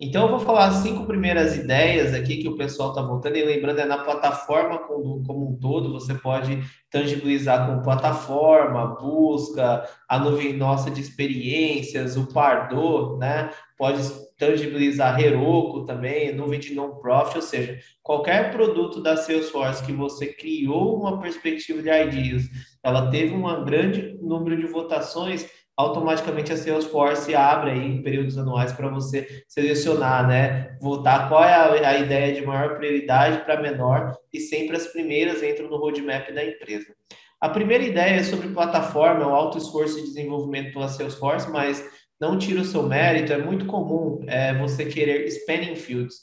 Então, 0.00 0.24
eu 0.24 0.30
vou 0.30 0.40
falar 0.40 0.66
as 0.66 0.78
cinco 0.78 1.06
primeiras 1.06 1.56
ideias 1.56 2.12
aqui 2.12 2.38
que 2.38 2.48
o 2.48 2.56
pessoal 2.56 2.88
está 2.88 3.00
voltando, 3.00 3.36
e 3.36 3.44
lembrando, 3.44 3.78
é 3.78 3.84
na 3.84 3.98
plataforma 3.98 4.78
como, 4.78 5.22
um 5.30 5.56
todo, 5.56 5.92
você 5.92 6.14
pode 6.14 6.64
tangibilizar 6.90 7.68
com 7.68 7.80
plataforma, 7.80 8.96
busca, 9.00 9.88
a 10.08 10.18
nuvem 10.18 10.52
nossa 10.54 10.90
de 10.90 11.00
experiências, 11.00 12.16
o 12.16 12.26
Pardot, 12.26 13.18
né? 13.18 13.50
Pode 13.78 14.02
tangibilizar 14.38 15.20
Heroku 15.20 15.84
também, 15.84 16.34
nuvem 16.34 16.58
de 16.58 16.74
non-profit, 16.74 17.36
ou 17.36 17.42
seja, 17.42 17.78
qualquer 18.02 18.50
produto 18.52 19.00
da 19.00 19.16
Salesforce 19.16 19.84
que 19.84 19.92
você 19.92 20.26
criou 20.26 20.98
uma 20.98 21.20
perspectiva 21.20 21.82
de 21.82 21.88
ideas, 21.88 22.44
ela 22.82 23.10
teve 23.10 23.34
um 23.34 23.64
grande 23.64 24.16
número 24.20 24.56
de 24.56 24.66
votações, 24.66 25.48
automaticamente 25.76 26.52
a 26.52 26.56
Salesforce 26.56 27.34
abre 27.34 27.72
aí 27.72 27.86
em 27.86 28.02
períodos 28.02 28.38
anuais 28.38 28.72
para 28.72 28.88
você 28.88 29.44
selecionar, 29.48 30.26
né? 30.26 30.76
Votar 30.80 31.28
qual 31.28 31.42
é 31.42 31.52
a, 31.52 31.90
a 31.90 31.98
ideia 31.98 32.34
de 32.34 32.46
maior 32.46 32.76
prioridade 32.76 33.44
para 33.44 33.60
menor 33.60 34.16
e 34.32 34.40
sempre 34.40 34.76
as 34.76 34.86
primeiras 34.86 35.42
entram 35.42 35.68
no 35.68 35.76
roadmap 35.76 36.30
da 36.32 36.44
empresa. 36.44 36.94
A 37.40 37.48
primeira 37.48 37.84
ideia 37.84 38.20
é 38.20 38.22
sobre 38.22 38.48
plataforma, 38.48 39.22
é 39.22 39.26
o 39.26 39.34
alto 39.34 39.58
esforço 39.58 39.96
de 39.96 40.02
desenvolvimento 40.02 40.72
pela 40.72 40.88
Salesforce, 40.88 41.50
mas 41.50 41.84
não 42.20 42.38
tira 42.38 42.60
o 42.60 42.64
seu 42.64 42.82
mérito, 42.82 43.32
é 43.32 43.38
muito 43.38 43.66
comum 43.66 44.24
é, 44.26 44.56
você 44.56 44.84
querer 44.84 45.26
spanning 45.28 45.76
fields. 45.76 46.16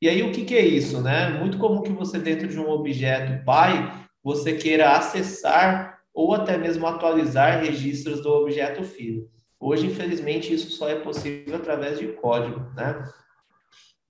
E 0.00 0.08
aí 0.08 0.22
o 0.22 0.30
que, 0.30 0.44
que 0.44 0.54
é 0.54 0.64
isso, 0.64 1.00
né? 1.00 1.30
Muito 1.30 1.58
comum 1.58 1.82
que 1.82 1.90
você 1.90 2.18
dentro 2.18 2.46
de 2.46 2.58
um 2.58 2.70
objeto 2.70 3.44
pai, 3.44 3.92
você 4.22 4.52
queira 4.54 4.92
acessar 4.92 5.98
ou 6.14 6.34
até 6.34 6.56
mesmo 6.56 6.86
atualizar 6.86 7.62
registros 7.62 8.22
do 8.22 8.30
objeto 8.30 8.82
filho. 8.84 9.28
Hoje, 9.60 9.86
infelizmente, 9.86 10.52
isso 10.52 10.70
só 10.70 10.88
é 10.88 10.96
possível 10.96 11.56
através 11.56 11.98
de 11.98 12.08
código, 12.08 12.60
né? 12.74 13.04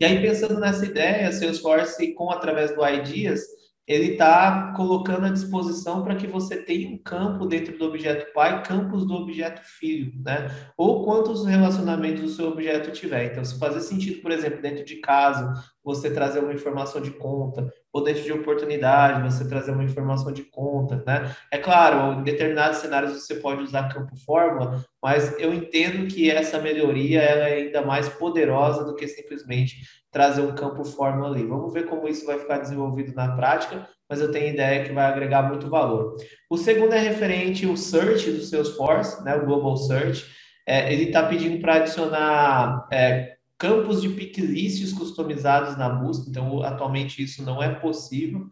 E 0.00 0.04
aí, 0.04 0.20
pensando 0.20 0.60
nessa 0.60 0.84
ideia, 0.84 1.32
Salesforce, 1.32 2.14
com 2.14 2.30
através 2.30 2.74
do 2.74 2.86
Ideas, 2.86 3.40
ele 3.88 4.12
está 4.12 4.74
colocando 4.76 5.24
à 5.24 5.30
disposição 5.30 6.04
para 6.04 6.14
que 6.14 6.26
você 6.26 6.58
tenha 6.58 6.90
um 6.90 6.98
campo 6.98 7.46
dentro 7.46 7.78
do 7.78 7.86
objeto 7.86 8.30
pai, 8.34 8.62
campos 8.62 9.06
do 9.06 9.14
objeto 9.14 9.62
filho, 9.64 10.12
né? 10.22 10.50
Ou 10.76 11.04
quantos 11.04 11.46
relacionamentos 11.46 12.22
o 12.22 12.36
seu 12.36 12.48
objeto 12.48 12.92
tiver. 12.92 13.32
Então, 13.32 13.42
se 13.42 13.58
fazer 13.58 13.80
sentido, 13.80 14.20
por 14.20 14.30
exemplo, 14.30 14.60
dentro 14.60 14.84
de 14.84 14.96
casa, 14.96 15.54
você 15.82 16.10
trazer 16.10 16.40
uma 16.40 16.52
informação 16.52 17.00
de 17.00 17.12
conta, 17.12 17.66
dentro 18.02 18.22
de 18.22 18.32
oportunidade, 18.32 19.22
você 19.22 19.48
trazer 19.48 19.72
uma 19.72 19.84
informação 19.84 20.32
de 20.32 20.42
conta, 20.42 21.02
né? 21.06 21.34
É 21.50 21.58
claro, 21.58 22.20
em 22.20 22.22
determinados 22.22 22.78
cenários 22.78 23.12
você 23.12 23.36
pode 23.36 23.62
usar 23.62 23.88
campo 23.88 24.16
fórmula, 24.16 24.84
mas 25.02 25.38
eu 25.38 25.52
entendo 25.52 26.06
que 26.06 26.30
essa 26.30 26.58
melhoria 26.58 27.20
é 27.20 27.54
ainda 27.54 27.82
mais 27.82 28.08
poderosa 28.08 28.84
do 28.84 28.94
que 28.94 29.06
simplesmente 29.06 29.76
trazer 30.10 30.42
um 30.42 30.54
campo 30.54 30.84
fórmula 30.84 31.34
ali. 31.34 31.44
Vamos 31.46 31.72
ver 31.72 31.86
como 31.86 32.08
isso 32.08 32.26
vai 32.26 32.38
ficar 32.38 32.58
desenvolvido 32.58 33.14
na 33.14 33.36
prática, 33.36 33.88
mas 34.08 34.20
eu 34.20 34.30
tenho 34.30 34.52
ideia 34.52 34.84
que 34.84 34.92
vai 34.92 35.06
agregar 35.06 35.42
muito 35.42 35.68
valor. 35.68 36.16
O 36.50 36.56
segundo 36.56 36.94
é 36.94 36.98
referente 36.98 37.66
ao 37.66 37.76
search 37.76 38.30
do 38.30 38.42
Salesforce, 38.42 39.22
né, 39.24 39.36
o 39.36 39.44
Global 39.44 39.76
Search. 39.76 40.24
É, 40.66 40.92
ele 40.92 41.04
está 41.04 41.22
pedindo 41.22 41.60
para 41.60 41.76
adicionar 41.76 42.86
é, 42.92 43.37
campos 43.58 44.00
de 44.00 44.08
pick 44.10 44.38
lists 44.38 44.92
customizados 44.92 45.76
na 45.76 45.88
busca, 45.88 46.30
então 46.30 46.62
atualmente 46.62 47.22
isso 47.22 47.42
não 47.42 47.62
é 47.62 47.74
possível. 47.74 48.48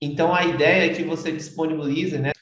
Então 0.00 0.34
a 0.34 0.44
ideia 0.44 0.90
é 0.90 0.94
que 0.94 1.04
você 1.04 1.30
disponibilize, 1.30 2.18
né? 2.18 2.32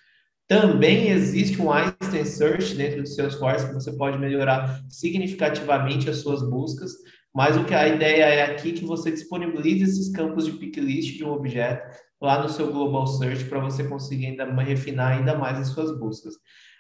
Também 0.49 1.11
existe 1.11 1.61
um 1.61 1.70
Einstein 1.70 2.25
Search 2.25 2.75
dentro 2.75 3.02
do 3.02 3.09
Salesforce 3.09 3.68
que 3.68 3.75
você 3.75 3.92
pode 3.92 4.18
melhorar 4.18 4.82
significativamente 4.88 6.09
as 6.11 6.18
suas 6.18 6.42
buscas. 6.42 6.92
Mas 7.32 7.56
o 7.56 7.64
que 7.64 7.75
a 7.75 7.87
ideia 7.87 8.25
é 8.25 8.42
aqui 8.42 8.73
que 8.73 8.85
você 8.85 9.12
disponibilize 9.12 9.85
esses 9.85 10.11
campos 10.11 10.47
de 10.47 10.52
pick 10.52 10.76
list 10.78 11.16
de 11.16 11.25
um 11.25 11.30
objeto 11.30 11.97
lá 12.20 12.42
no 12.42 12.49
seu 12.49 12.73
Global 12.73 13.06
Search 13.06 13.44
para 13.44 13.61
você 13.61 13.85
conseguir 13.85 14.26
ainda 14.26 14.44
refinar 14.62 15.18
ainda 15.18 15.38
mais 15.38 15.59
as 15.59 15.68
suas 15.68 15.97
buscas. 15.97 16.35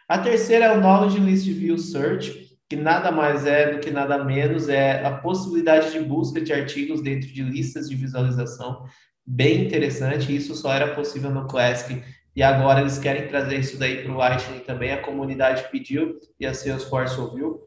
A 0.08 0.18
terceira 0.18 0.64
é 0.64 0.76
o 0.76 0.80
Knowledge 0.80 1.20
List 1.20 1.46
View 1.46 1.78
Search, 1.78 2.49
que 2.70 2.76
nada 2.76 3.10
mais 3.10 3.44
é 3.46 3.72
do 3.72 3.80
que 3.80 3.90
nada 3.90 4.22
menos 4.22 4.68
é 4.68 5.04
a 5.04 5.10
possibilidade 5.10 5.90
de 5.90 5.98
busca 5.98 6.40
de 6.40 6.52
artigos 6.52 7.02
dentro 7.02 7.28
de 7.28 7.42
listas 7.42 7.88
de 7.88 7.96
visualização. 7.96 8.84
Bem 9.26 9.64
interessante, 9.64 10.34
isso 10.34 10.54
só 10.54 10.72
era 10.72 10.94
possível 10.94 11.32
no 11.32 11.48
Classic 11.48 12.00
e 12.34 12.42
agora 12.44 12.80
eles 12.80 12.96
querem 12.96 13.26
trazer 13.26 13.58
isso 13.58 13.76
daí 13.76 14.04
para 14.04 14.12
o 14.12 14.16
Lightning 14.16 14.60
também. 14.60 14.92
A 14.92 15.02
comunidade 15.02 15.68
pediu 15.72 16.20
e 16.38 16.46
a 16.46 16.54
Salesforce 16.54 17.18
ouviu. 17.18 17.60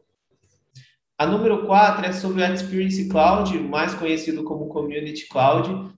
A 1.18 1.26
número 1.26 1.66
4 1.66 2.06
é 2.06 2.12
sobre 2.12 2.42
o 2.42 2.54
Experience 2.54 3.06
Cloud, 3.10 3.58
mais 3.58 3.94
conhecido 3.94 4.42
como 4.42 4.68
Community 4.68 5.28
Cloud. 5.28 5.94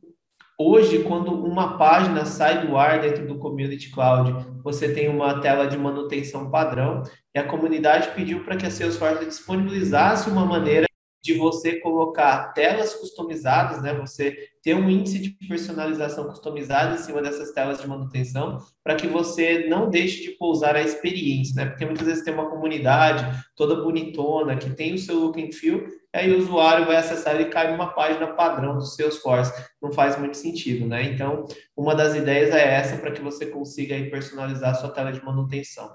Hoje, 0.59 1.01
quando 1.03 1.33
uma 1.33 1.77
página 1.77 2.25
sai 2.25 2.67
do 2.67 2.79
ar 2.79 3.01
dentro 3.03 3.27
do 3.27 3.39
Community 3.39 3.91
Cloud, 3.91 4.35
você 4.65 4.91
tem 4.91 5.07
uma 5.07 5.39
tela 5.41 5.67
de 5.67 5.77
manutenção 5.77 6.51
padrão 6.51 7.03
e 7.35 7.39
a 7.39 7.47
comunidade 7.47 8.09
pediu 8.15 8.43
para 8.43 8.57
que 8.57 8.65
a 8.65 8.71
Salesforce 8.71 9.27
disponibilizasse 9.27 10.31
uma 10.31 10.47
maneira 10.47 10.86
de 11.27 11.35
você 11.35 11.81
colocar 11.81 12.53
telas 12.53 12.95
customizadas, 12.95 13.83
né? 13.83 13.93
Você 13.95 14.37
ter 14.63 14.75
um 14.75 14.89
índice 14.89 15.19
de 15.19 15.31
personalização 15.31 16.29
customizado 16.29 16.95
em 16.95 16.99
cima 16.99 17.21
dessas 17.21 17.53
telas 17.53 17.81
de 17.81 17.87
manutenção, 17.87 18.59
para 18.83 18.97
que 18.97 19.07
você 19.07 19.67
não 19.69 19.91
deixe 19.91 20.23
de 20.23 20.31
pousar 20.33 20.75
a 20.75 20.83
experiência, 20.83 21.55
né? 21.55 21.71
Porque 21.71 21.85
muitas 21.85 22.07
vezes 22.07 22.25
tem 22.25 22.33
uma 22.33 22.49
comunidade 22.49 23.25
toda 23.55 23.83
bonitona 23.83 24.57
que 24.57 24.71
tem 24.71 24.95
o 24.95 24.99
seu 24.99 25.19
look 25.19 25.41
and 25.41 25.53
feel, 25.53 25.87
aí 26.13 26.33
o 26.33 26.39
usuário 26.39 26.87
vai 26.87 26.97
acessar 26.97 27.41
e 27.41 27.47
cai 27.47 27.71
numa 27.71 27.89
página 27.89 28.27
padrão 28.29 28.77
do 28.77 28.85
Salesforce. 28.85 29.53
Não 29.83 29.93
faz 29.93 30.19
muito 30.19 30.37
sentido, 30.37 30.87
né? 30.87 31.05
Então, 31.05 31.45
uma 31.77 31.95
das 31.95 32.15
ideias 32.15 32.51
é 32.51 32.75
essa 32.75 32.97
para 32.97 33.13
que 33.13 33.21
você 33.21 33.47
consiga 33.47 33.95
personalizar 34.11 34.71
a 34.71 34.75
sua 34.75 34.91
tela 34.91 35.13
de 35.13 35.25
manutenção. 35.25 35.89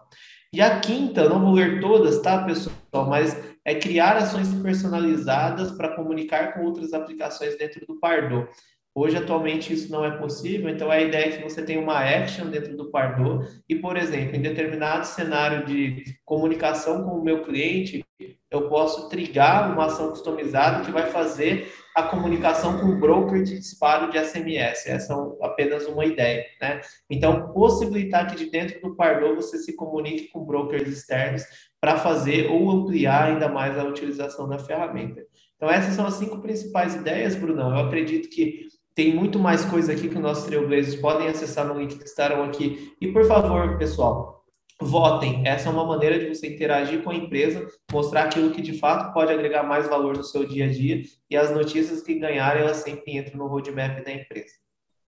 E 0.54 0.60
a 0.60 0.82
quinta, 0.82 1.30
não 1.30 1.40
vou 1.40 1.54
ler 1.54 1.80
todas, 1.80 2.22
tá, 2.22 2.44
pessoal? 2.44 2.76
Mas 3.08 3.42
é 3.64 3.74
criar 3.76 4.18
ações 4.18 4.54
personalizadas 4.56 5.72
para 5.72 5.96
comunicar 5.96 6.54
com 6.54 6.66
outras 6.66 6.92
aplicações 6.92 7.58
dentro 7.58 7.86
do 7.86 7.98
Pardot. 8.02 8.50
Hoje, 8.94 9.16
atualmente, 9.16 9.72
isso 9.72 9.90
não 9.90 10.04
é 10.04 10.12
possível, 10.18 10.70
então 10.70 10.92
a 10.92 11.00
ideia 11.00 11.28
é 11.28 11.38
que 11.38 11.44
você 11.44 11.64
tenha 11.64 11.80
uma 11.80 11.98
action 12.00 12.48
dentro 12.48 12.76
do 12.76 12.92
Pardot 12.92 13.48
e, 13.70 13.76
por 13.76 13.96
exemplo, 13.96 14.36
em 14.36 14.42
determinado 14.42 15.06
cenário 15.06 15.66
de 15.66 16.04
comunicação 16.26 17.06
com 17.06 17.12
o 17.12 17.24
meu 17.24 17.46
cliente, 17.46 18.04
eu 18.50 18.68
posso 18.68 19.08
trigar 19.08 19.72
uma 19.72 19.86
ação 19.86 20.10
customizada 20.10 20.84
que 20.84 20.92
vai 20.92 21.10
fazer 21.10 21.74
a 21.96 22.04
comunicação 22.04 22.80
com 22.80 22.88
o 22.88 23.00
broker 23.00 23.44
de 23.44 23.60
disparo 23.60 24.12
de 24.12 24.18
SMS. 24.18 24.88
Essa 24.88 25.14
é 25.14 25.46
apenas 25.46 25.86
uma 25.88 26.06
ideia, 26.06 26.46
né? 26.62 26.82
Então, 27.10 27.52
possibilitar 27.54 28.28
que 28.28 28.36
de 28.36 28.50
dentro 28.50 28.82
do 28.82 28.96
Pardot 28.96 29.36
você 29.36 29.58
se 29.58 29.76
comunique 29.76 30.30
com 30.30 30.46
brokers 30.46 30.88
externos 30.88 31.44
para 31.80 31.98
fazer 31.98 32.50
ou 32.50 32.70
ampliar 32.72 33.32
ainda 33.32 33.50
mais 33.50 33.78
a 33.78 33.84
utilização 33.84 34.48
da 34.48 34.60
ferramenta. 34.60 35.22
Então, 35.56 35.70
essas 35.70 35.94
são 35.94 36.06
as 36.06 36.16
cinco 36.16 36.40
principais 36.40 36.96
ideias, 36.96 37.36
Brunão. 37.36 37.70
Eu 37.72 37.86
acredito 37.86 38.30
que 38.30 38.68
tem 38.96 39.14
muito 39.14 39.40
mais 39.40 39.64
coisa 39.66 39.92
aqui 39.94 40.10
que 40.10 40.16
os 40.16 40.22
nossos 40.22 40.46
trailblazers 40.46 40.96
podem 40.96 41.28
acessar 41.28 41.68
no 41.68 41.80
link 41.80 41.98
que 41.98 42.04
estarão 42.04 42.44
aqui. 42.44 42.94
E, 43.00 43.08
por 43.08 43.26
favor, 43.26 43.78
pessoal, 43.78 44.41
votem. 44.82 45.48
Essa 45.48 45.70
é 45.70 45.72
uma 45.72 45.86
maneira 45.86 46.20
de 46.20 46.28
você 46.28 46.54
interagir 46.54 47.02
com 47.04 47.12
a 47.12 47.16
empresa, 47.16 47.68
mostrar 47.92 48.24
aquilo 48.24 48.52
que 48.52 48.62
de 48.62 48.74
fato 48.74 49.14
pode 49.14 49.32
agregar 49.32 49.64
mais 49.64 49.88
valor 49.88 50.18
no 50.18 50.24
seu 50.24 50.46
dia 50.46 50.66
a 50.66 50.70
dia 50.70 51.02
e 51.30 51.38
as 51.38 51.52
notícias 51.52 52.02
que 52.02 52.20
ganharem, 52.20 52.64
elas 52.64 52.78
sempre 52.78 53.18
entram 53.18 53.38
no 53.38 53.48
roadmap 53.48 54.04
da 54.04 54.12
empresa. 54.12 54.54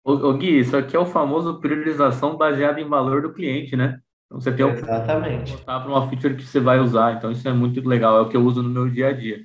Ô, 0.05 0.33
Gui, 0.35 0.61
isso 0.61 0.77
aqui 0.77 0.95
é 0.95 0.99
o 0.99 1.05
famoso 1.05 1.61
priorização 1.61 2.37
baseada 2.37 2.81
em 2.81 2.89
valor 2.89 3.23
do 3.23 3.33
cliente, 3.33 3.75
né? 3.75 3.99
Então 4.27 4.41
você 4.41 4.53
tem 4.53 4.69
Exatamente. 4.69 5.57
para 5.65 5.89
uma 5.89 6.09
feature 6.09 6.37
que 6.37 6.45
você 6.45 6.61
vai 6.61 6.79
usar. 6.79 7.17
Então 7.17 7.33
isso 7.33 7.49
é 7.49 7.53
muito 7.53 7.87
legal, 7.87 8.19
é 8.19 8.21
o 8.21 8.29
que 8.29 8.37
eu 8.37 8.45
uso 8.45 8.63
no 8.63 8.69
meu 8.69 8.89
dia 8.89 9.09
a 9.09 9.13
dia. 9.13 9.41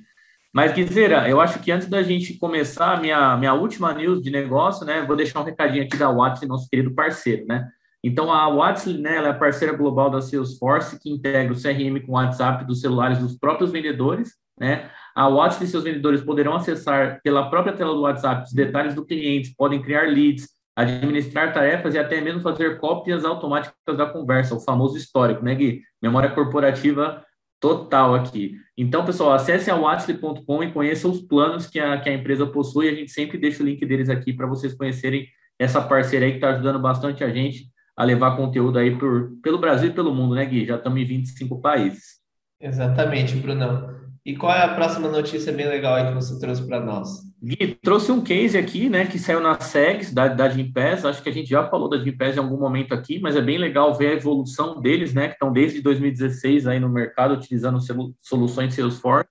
Mas, 0.52 0.72
Guizera, 0.72 1.28
eu 1.28 1.40
acho 1.40 1.60
que 1.60 1.72
antes 1.72 1.88
da 1.88 2.02
gente 2.02 2.38
começar 2.38 2.92
a 2.92 3.00
minha, 3.00 3.36
minha 3.38 3.54
última 3.54 3.92
news 3.94 4.22
de 4.22 4.30
negócio, 4.30 4.84
né, 4.84 5.02
vou 5.02 5.16
deixar 5.16 5.40
um 5.40 5.44
recadinho 5.44 5.82
aqui 5.82 5.96
da 5.96 6.10
Watson, 6.10 6.46
nosso 6.46 6.68
querido 6.68 6.94
parceiro, 6.94 7.46
né? 7.46 7.66
Então, 8.04 8.32
a 8.32 8.48
Watson, 8.48 8.98
né, 8.98 9.16
ela 9.16 9.28
é 9.28 9.32
parceira 9.32 9.76
global 9.76 10.10
da 10.10 10.20
Salesforce, 10.20 10.98
que 10.98 11.10
integra 11.10 11.52
o 11.52 11.56
CRM 11.56 12.04
com 12.04 12.12
o 12.12 12.14
WhatsApp 12.16 12.64
dos 12.64 12.80
celulares 12.80 13.18
dos 13.18 13.38
próprios 13.38 13.70
vendedores, 13.70 14.32
né? 14.58 14.90
A 15.14 15.28
Watson 15.28 15.64
e 15.64 15.66
seus 15.66 15.84
vendedores 15.84 16.20
poderão 16.20 16.54
acessar 16.54 17.20
pela 17.22 17.48
própria 17.48 17.74
tela 17.74 17.94
do 17.94 18.00
WhatsApp 18.00 18.44
os 18.44 18.52
detalhes 18.52 18.94
do 18.94 19.04
cliente, 19.04 19.54
podem 19.56 19.80
criar 19.80 20.08
leads, 20.08 20.48
administrar 20.74 21.52
tarefas 21.52 21.94
e 21.94 21.98
até 21.98 22.20
mesmo 22.20 22.40
fazer 22.40 22.78
cópias 22.78 23.24
automáticas 23.24 23.96
da 23.96 24.06
conversa, 24.06 24.54
o 24.54 24.60
famoso 24.60 24.96
histórico, 24.96 25.44
né, 25.44 25.54
Gui? 25.54 25.82
Memória 26.00 26.30
corporativa 26.30 27.24
total 27.60 28.14
aqui. 28.14 28.56
Então, 28.76 29.04
pessoal, 29.04 29.32
acesse 29.32 29.70
a 29.70 29.76
Watsley.com 29.76 30.64
e 30.64 30.72
conheça 30.72 31.06
os 31.06 31.20
planos 31.20 31.66
que 31.68 31.78
a, 31.78 32.00
que 32.00 32.08
a 32.08 32.14
empresa 32.14 32.46
possui. 32.46 32.88
A 32.88 32.94
gente 32.94 33.12
sempre 33.12 33.38
deixa 33.38 33.62
o 33.62 33.66
link 33.66 33.84
deles 33.86 34.08
aqui 34.08 34.32
para 34.32 34.46
vocês 34.46 34.74
conhecerem 34.74 35.28
essa 35.58 35.80
parceira 35.80 36.26
aí 36.26 36.32
que 36.32 36.38
está 36.38 36.50
ajudando 36.50 36.80
bastante 36.80 37.22
a 37.22 37.28
gente 37.28 37.71
a 37.96 38.04
levar 38.04 38.36
conteúdo 38.36 38.78
aí 38.78 38.96
por, 38.96 39.32
pelo 39.42 39.58
Brasil 39.58 39.90
e 39.90 39.94
pelo 39.94 40.14
mundo, 40.14 40.34
né, 40.34 40.44
Gui? 40.44 40.66
Já 40.66 40.76
estamos 40.76 41.00
em 41.00 41.04
25 41.04 41.60
países. 41.60 42.20
Exatamente, 42.60 43.36
Brunão. 43.36 44.02
E 44.24 44.36
qual 44.36 44.52
é 44.52 44.62
a 44.62 44.74
próxima 44.74 45.08
notícia 45.08 45.52
bem 45.52 45.66
legal 45.66 45.96
aí 45.96 46.06
que 46.06 46.14
você 46.14 46.38
trouxe 46.38 46.64
para 46.64 46.78
nós? 46.78 47.32
Gui, 47.42 47.76
trouxe 47.82 48.12
um 48.12 48.20
case 48.20 48.56
aqui, 48.56 48.88
né, 48.88 49.04
que 49.04 49.18
saiu 49.18 49.40
na 49.40 49.58
SEGS 49.60 50.14
da, 50.14 50.28
da 50.28 50.48
Gimpass, 50.48 51.04
acho 51.04 51.20
que 51.20 51.28
a 51.28 51.32
gente 51.32 51.50
já 51.50 51.68
falou 51.68 51.88
da 51.88 51.98
Gimpass 51.98 52.36
em 52.36 52.38
algum 52.38 52.56
momento 52.56 52.94
aqui, 52.94 53.18
mas 53.18 53.34
é 53.34 53.40
bem 53.40 53.58
legal 53.58 53.92
ver 53.94 54.10
a 54.10 54.14
evolução 54.14 54.80
deles, 54.80 55.12
né, 55.12 55.26
que 55.26 55.34
estão 55.34 55.52
desde 55.52 55.80
2016 55.80 56.68
aí 56.68 56.78
no 56.78 56.88
mercado 56.88 57.34
utilizando 57.34 57.80
soluções 58.20 58.74
Salesforce, 58.74 59.28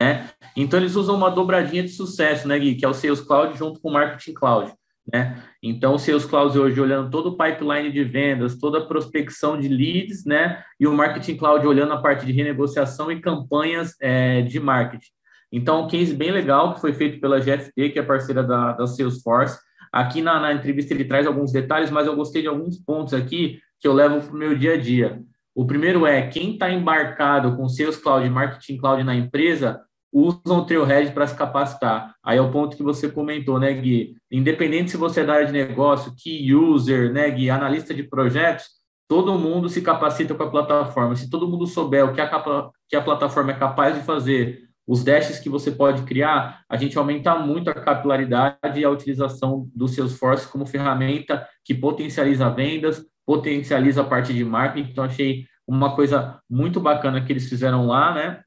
né, 0.00 0.30
então 0.56 0.80
eles 0.80 0.96
usam 0.96 1.16
uma 1.16 1.30
dobradinha 1.30 1.82
de 1.82 1.90
sucesso, 1.90 2.48
né, 2.48 2.58
Gui, 2.58 2.76
que 2.76 2.84
é 2.86 2.88
o 2.88 2.94
Sales 2.94 3.20
Cloud 3.20 3.58
junto 3.58 3.78
com 3.78 3.90
o 3.90 3.92
Marketing 3.92 4.32
Cloud, 4.32 4.72
né, 5.12 5.42
então 5.62 5.94
o 5.94 5.98
Sales 5.98 6.24
Cloud 6.24 6.58
hoje 6.58 6.80
olhando 6.80 7.10
todo 7.10 7.30
o 7.30 7.36
pipeline 7.36 7.90
de 7.90 8.04
vendas, 8.04 8.58
toda 8.58 8.78
a 8.78 8.86
prospecção 8.86 9.58
de 9.58 9.68
leads, 9.68 10.24
né, 10.24 10.62
e 10.78 10.86
o 10.86 10.92
Marketing 10.92 11.36
Cloud 11.36 11.66
olhando 11.66 11.92
a 11.92 12.00
parte 12.00 12.26
de 12.26 12.32
renegociação 12.32 13.10
e 13.10 13.20
campanhas 13.20 13.94
é, 14.00 14.42
de 14.42 14.60
marketing. 14.60 15.10
Então, 15.52 15.84
um 15.84 15.88
case 15.88 16.14
bem 16.14 16.30
legal 16.30 16.74
que 16.74 16.80
foi 16.80 16.92
feito 16.92 17.20
pela 17.20 17.40
GFT, 17.40 17.90
que 17.90 17.98
é 17.98 18.02
parceira 18.02 18.42
da, 18.42 18.72
da 18.72 18.86
Salesforce. 18.86 19.58
Aqui 19.92 20.22
na, 20.22 20.38
na 20.38 20.52
entrevista 20.52 20.94
ele 20.94 21.04
traz 21.04 21.26
alguns 21.26 21.50
detalhes, 21.50 21.90
mas 21.90 22.06
eu 22.06 22.14
gostei 22.14 22.42
de 22.42 22.48
alguns 22.48 22.78
pontos 22.78 23.12
aqui 23.12 23.58
que 23.80 23.88
eu 23.88 23.92
levo 23.92 24.20
para 24.20 24.34
o 24.34 24.38
meu 24.38 24.56
dia 24.56 24.74
a 24.74 24.76
dia. 24.76 25.20
O 25.54 25.66
primeiro 25.66 26.06
é 26.06 26.28
quem 26.28 26.52
está 26.52 26.70
embarcado 26.70 27.56
com 27.56 27.68
Sales 27.68 27.96
Cloud 27.96 28.24
e 28.24 28.30
Marketing 28.30 28.76
Cloud 28.76 29.02
na 29.02 29.14
empresa 29.16 29.80
usam 30.12 30.58
o 30.58 30.64
Trailhead 30.64 31.12
para 31.12 31.26
se 31.26 31.34
capacitar. 31.34 32.14
Aí 32.22 32.38
é 32.38 32.40
o 32.40 32.50
ponto 32.50 32.76
que 32.76 32.82
você 32.82 33.08
comentou, 33.08 33.58
né, 33.58 33.72
Gui? 33.72 34.16
Independente 34.30 34.90
se 34.90 34.96
você 34.96 35.20
é 35.20 35.24
da 35.24 35.34
área 35.34 35.46
de 35.46 35.52
negócio, 35.52 36.14
key 36.16 36.54
user, 36.54 37.12
né, 37.12 37.30
Gui, 37.30 37.50
analista 37.50 37.94
de 37.94 38.02
projetos, 38.02 38.66
todo 39.08 39.38
mundo 39.38 39.68
se 39.68 39.82
capacita 39.82 40.34
com 40.34 40.42
a 40.42 40.50
plataforma. 40.50 41.16
Se 41.16 41.28
todo 41.30 41.48
mundo 41.48 41.66
souber 41.66 42.04
o 42.04 42.12
que 42.12 42.20
a, 42.20 42.70
que 42.88 42.96
a 42.96 43.02
plataforma 43.02 43.52
é 43.52 43.58
capaz 43.58 43.94
de 43.94 44.02
fazer, 44.02 44.70
os 44.86 45.04
dashes 45.04 45.38
que 45.38 45.48
você 45.48 45.70
pode 45.70 46.02
criar, 46.02 46.62
a 46.68 46.76
gente 46.76 46.98
aumenta 46.98 47.38
muito 47.38 47.70
a 47.70 47.74
capilaridade 47.74 48.80
e 48.80 48.84
a 48.84 48.90
utilização 48.90 49.68
do 49.74 49.86
Salesforce 49.86 50.48
como 50.48 50.66
ferramenta 50.66 51.46
que 51.64 51.74
potencializa 51.74 52.50
vendas, 52.50 53.04
potencializa 53.24 54.00
a 54.00 54.04
parte 54.04 54.34
de 54.34 54.44
marketing. 54.44 54.90
Então, 54.90 55.04
achei 55.04 55.44
uma 55.64 55.94
coisa 55.94 56.40
muito 56.50 56.80
bacana 56.80 57.20
que 57.20 57.32
eles 57.32 57.48
fizeram 57.48 57.86
lá, 57.86 58.12
né? 58.12 58.42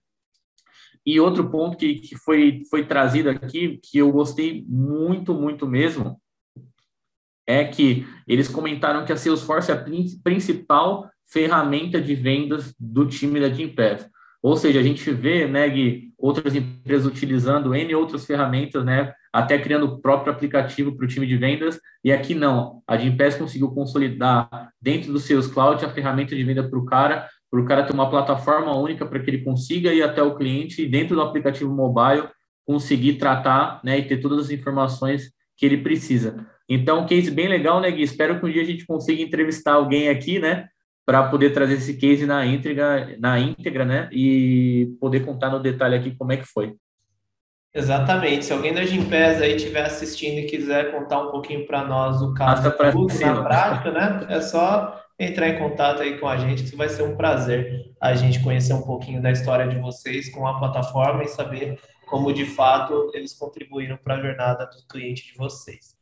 E 1.06 1.20
outro 1.20 1.50
ponto 1.50 1.78
que, 1.78 1.96
que 1.96 2.16
foi, 2.16 2.62
foi 2.70 2.86
trazido 2.86 3.30
aqui, 3.30 3.80
que 3.84 3.98
eu 3.98 4.12
gostei 4.12 4.63
muito, 4.68 5.34
muito 5.34 5.68
mesmo, 5.68 6.20
é 7.46 7.66
que 7.66 8.06
eles 8.28 8.48
comentaram 8.48 9.06
que 9.06 9.12
a 9.12 9.18
Salesforce 9.18 9.72
é 9.72 9.74
a 9.74 9.86
principal 10.24 11.10
ferramenta 11.26 12.02
de 12.02 12.16
vendas 12.16 12.74
do 12.80 13.06
time 13.06 13.39
da 13.39 13.50
Gimpass. 13.50 14.08
Ou 14.42 14.58
seja, 14.58 14.80
a 14.80 14.84
gente 14.84 15.10
vê, 15.12 15.48
né, 15.48 15.70
Gui, 15.70 16.13
outras 16.18 16.54
empresas 16.54 17.06
utilizando 17.06 17.74
N 17.74 17.96
outras 17.96 18.26
ferramentas, 18.26 18.84
né, 18.84 19.13
até 19.32 19.58
criando 19.58 19.86
o 19.86 20.02
próprio 20.02 20.34
aplicativo 20.34 20.96
para 20.96 21.06
o 21.06 21.08
time 21.08 21.26
de 21.26 21.38
vendas, 21.38 21.80
e 22.04 22.12
aqui 22.12 22.36
não. 22.36 22.84
A 22.86 22.98
Gimpass 22.98 23.36
conseguiu 23.36 23.72
consolidar 23.72 24.70
dentro 24.82 25.12
do 25.12 25.20
seus 25.20 25.48
cloud 25.48 25.84
a 25.84 25.89
ferramenta 25.89 26.36
de 26.36 26.44
venda 26.44 26.70
para 26.70 26.78
o 26.78 26.86
cara, 26.86 27.28
para 27.54 27.62
o 27.62 27.66
cara 27.66 27.84
ter 27.84 27.94
uma 27.94 28.10
plataforma 28.10 28.76
única 28.76 29.06
para 29.06 29.20
que 29.20 29.30
ele 29.30 29.44
consiga 29.44 29.94
ir 29.94 30.02
até 30.02 30.24
o 30.24 30.34
cliente 30.34 30.82
e 30.82 30.88
dentro 30.88 31.16
do 31.16 31.22
aplicativo 31.22 31.72
mobile 31.72 32.28
conseguir 32.66 33.20
tratar, 33.20 33.80
né, 33.84 34.00
e 34.00 34.08
ter 34.08 34.18
todas 34.18 34.46
as 34.46 34.50
informações 34.50 35.32
que 35.56 35.63
ele 35.63 35.78
precisa. 35.78 36.48
Então, 36.68 37.06
case 37.06 37.30
bem 37.30 37.48
legal, 37.48 37.80
né, 37.80 37.92
Gui? 37.92 38.02
Espero 38.02 38.39
que 38.39 38.46
um 38.48 38.52
dia 38.52 38.63
a 38.63 38.66
gente 38.66 38.88
consiga 38.88 39.22
entrevistar 39.22 39.74
alguém 39.74 40.10
aqui, 40.10 40.39
né, 40.39 40.68
para 41.06 41.28
poder 41.28 41.52
trazer 41.52 41.76
esse 41.76 41.96
case 41.96 42.26
na 42.26 42.44
íntegra, 42.44 43.16
na 43.20 43.38
íntegra, 43.38 43.86
né? 43.86 44.10
E 44.12 44.96
poder 45.00 45.20
contar 45.20 45.52
no 45.52 45.60
detalhe 45.60 45.96
aqui 45.96 46.16
como 46.16 46.32
é 46.32 46.38
que 46.38 46.46
foi. 46.46 46.74
Exatamente. 47.72 48.46
Se 48.46 48.54
alguém 48.54 48.74
da 48.74 48.84
Gimpass 48.84 49.42
aí 49.42 49.58
estiver 49.58 49.86
assistindo 49.86 50.39
e 50.39 50.46
quiser 50.46 50.92
contar 50.92 51.20
um 51.22 51.30
pouquinho 51.30 51.68
para 51.68 51.84
nós 51.84 52.22
o 52.22 52.34
caso 52.34 52.74
Google 52.94 53.20
na 53.20 53.44
prática, 53.44 53.92
né? 53.92 54.26
É 54.30 54.42
só 54.42 55.03
entrar 55.24 55.50
em 55.50 55.58
contato 55.58 56.02
aí 56.02 56.20
com 56.20 56.28
a 56.28 56.38
gente, 56.38 56.64
que 56.64 56.76
vai 56.76 56.90
ser 56.90 57.04
um 57.04 57.16
prazer 57.16 57.92
a 58.00 58.14
gente 58.16 58.44
conhecer 58.44 58.74
um 58.74 58.82
pouquinho 58.82 59.22
da 59.22 59.32
história 59.32 59.68
de 59.68 59.80
vocês 59.80 60.30
com 60.30 60.46
a 60.46 60.60
plataforma 60.60 61.24
e 61.24 61.28
saber 61.28 61.80
como 62.06 62.34
de 62.34 62.46
fato 62.46 63.12
eles 63.14 63.34
contribuíram 63.34 63.98
para 63.98 64.16
a 64.16 64.22
jornada 64.22 64.66
do 64.66 64.88
cliente 64.88 65.32
de 65.32 65.38
vocês. 65.38 65.96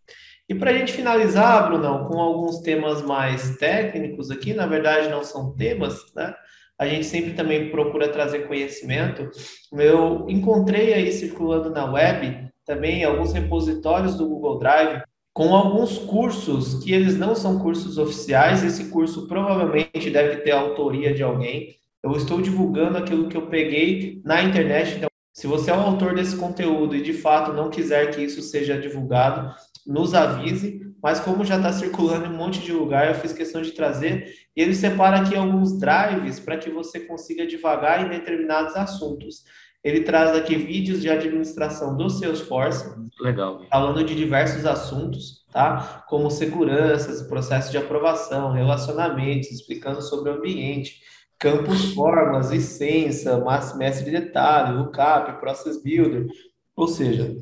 E 0.50 0.56
para 0.56 0.72
a 0.72 0.74
gente 0.74 0.92
finalizar, 0.92 1.68
Brunão, 1.68 2.06
com 2.06 2.20
alguns 2.20 2.60
temas 2.60 3.02
mais 3.02 3.56
técnicos 3.58 4.30
aqui, 4.30 4.54
na 4.54 4.66
verdade 4.66 5.10
não 5.10 5.24
são 5.24 5.56
temas, 5.56 6.14
né? 6.14 6.34
A 6.78 6.88
gente 6.88 7.06
sempre 7.06 7.34
também 7.34 7.70
procura 7.70 8.10
trazer 8.10 8.48
conhecimento. 8.48 9.30
Eu 9.72 10.26
encontrei 10.28 10.94
aí 10.94 11.12
circulando 11.12 11.70
na 11.70 11.86
web 11.86 12.50
também 12.66 13.04
alguns 13.04 13.34
repositórios 13.34 14.16
do 14.18 14.28
Google 14.28 14.58
Drive 14.58 15.04
com 15.34 15.56
alguns 15.56 15.98
cursos 15.98 16.84
que 16.84 16.92
eles 16.92 17.18
não 17.18 17.36
são 17.36 17.60
cursos 17.60 17.98
oficiais. 17.98 18.64
Esse 18.64 18.90
curso 18.90 19.28
provavelmente 19.28 20.10
deve 20.10 20.38
ter 20.38 20.52
autoria 20.52 21.14
de 21.14 21.24
alguém. 21.24 21.76
Eu 22.04 22.12
estou 22.14 22.42
divulgando 22.42 22.98
aquilo 22.98 23.28
que 23.28 23.38
eu 23.38 23.48
peguei 23.48 24.22
na 24.26 24.42
internet. 24.42 24.96
Então, 24.98 25.10
se 25.34 25.48
você 25.48 25.72
é 25.72 25.74
o 25.74 25.80
autor 25.80 26.14
desse 26.14 26.36
conteúdo 26.36 26.96
e 26.96 27.02
de 27.02 27.14
fato 27.14 27.54
não 27.54 27.70
quiser 27.70 28.12
que 28.12 28.22
isso 28.22 28.42
seja 28.42 28.80
divulgado, 28.80 29.54
nos 29.88 30.14
avise, 30.14 30.82
mas 31.02 31.20
como 31.20 31.46
já 31.46 31.58
está 31.58 31.72
circulando 31.72 32.26
em 32.26 32.30
um 32.30 32.38
monte 32.38 32.60
de 32.60 32.72
lugar, 32.72 33.08
eu 33.08 33.16
fiz 33.16 33.34
questão 33.34 33.62
de 33.62 33.72
trazer, 33.72 34.34
e 34.56 34.62
ele 34.62 34.76
separa 34.76 35.18
aqui 35.18 35.36
alguns 35.36 35.80
drives 35.80 36.40
para 36.40 36.58
que 36.58 36.70
você 36.70 37.00
consiga 37.00 37.48
devagar 37.48 38.06
em 38.06 38.10
determinados 38.10 38.76
assuntos. 38.76 39.44
Ele 39.84 40.02
traz 40.02 40.36
aqui 40.36 40.56
vídeos 40.56 41.02
de 41.02 41.10
administração 41.10 41.98
do 41.98 42.08
Salesforce, 42.08 42.88
legal, 43.20 43.64
falando 43.70 44.04
de 44.04 44.16
diversos 44.16 44.66
assuntos, 44.66 45.44
tá? 45.52 46.06
Como 46.08 46.30
seguranças, 46.30 47.24
processo 47.24 47.72
de 47.72 47.78
aprovação, 47.78 48.52
relacionamentos, 48.52 49.50
explicando 49.50 50.02
sobre 50.02 50.30
o 50.30 50.36
ambiente, 50.36 51.02
campos, 51.40 51.94
formas, 51.96 52.52
licença, 52.52 53.44
mestre 53.76 54.06
de 54.06 54.12
detalhe, 54.12 54.78
lookup, 54.78 55.40
process 55.40 55.82
builder, 55.82 56.28
ou 56.76 56.88
seja, 56.88 57.36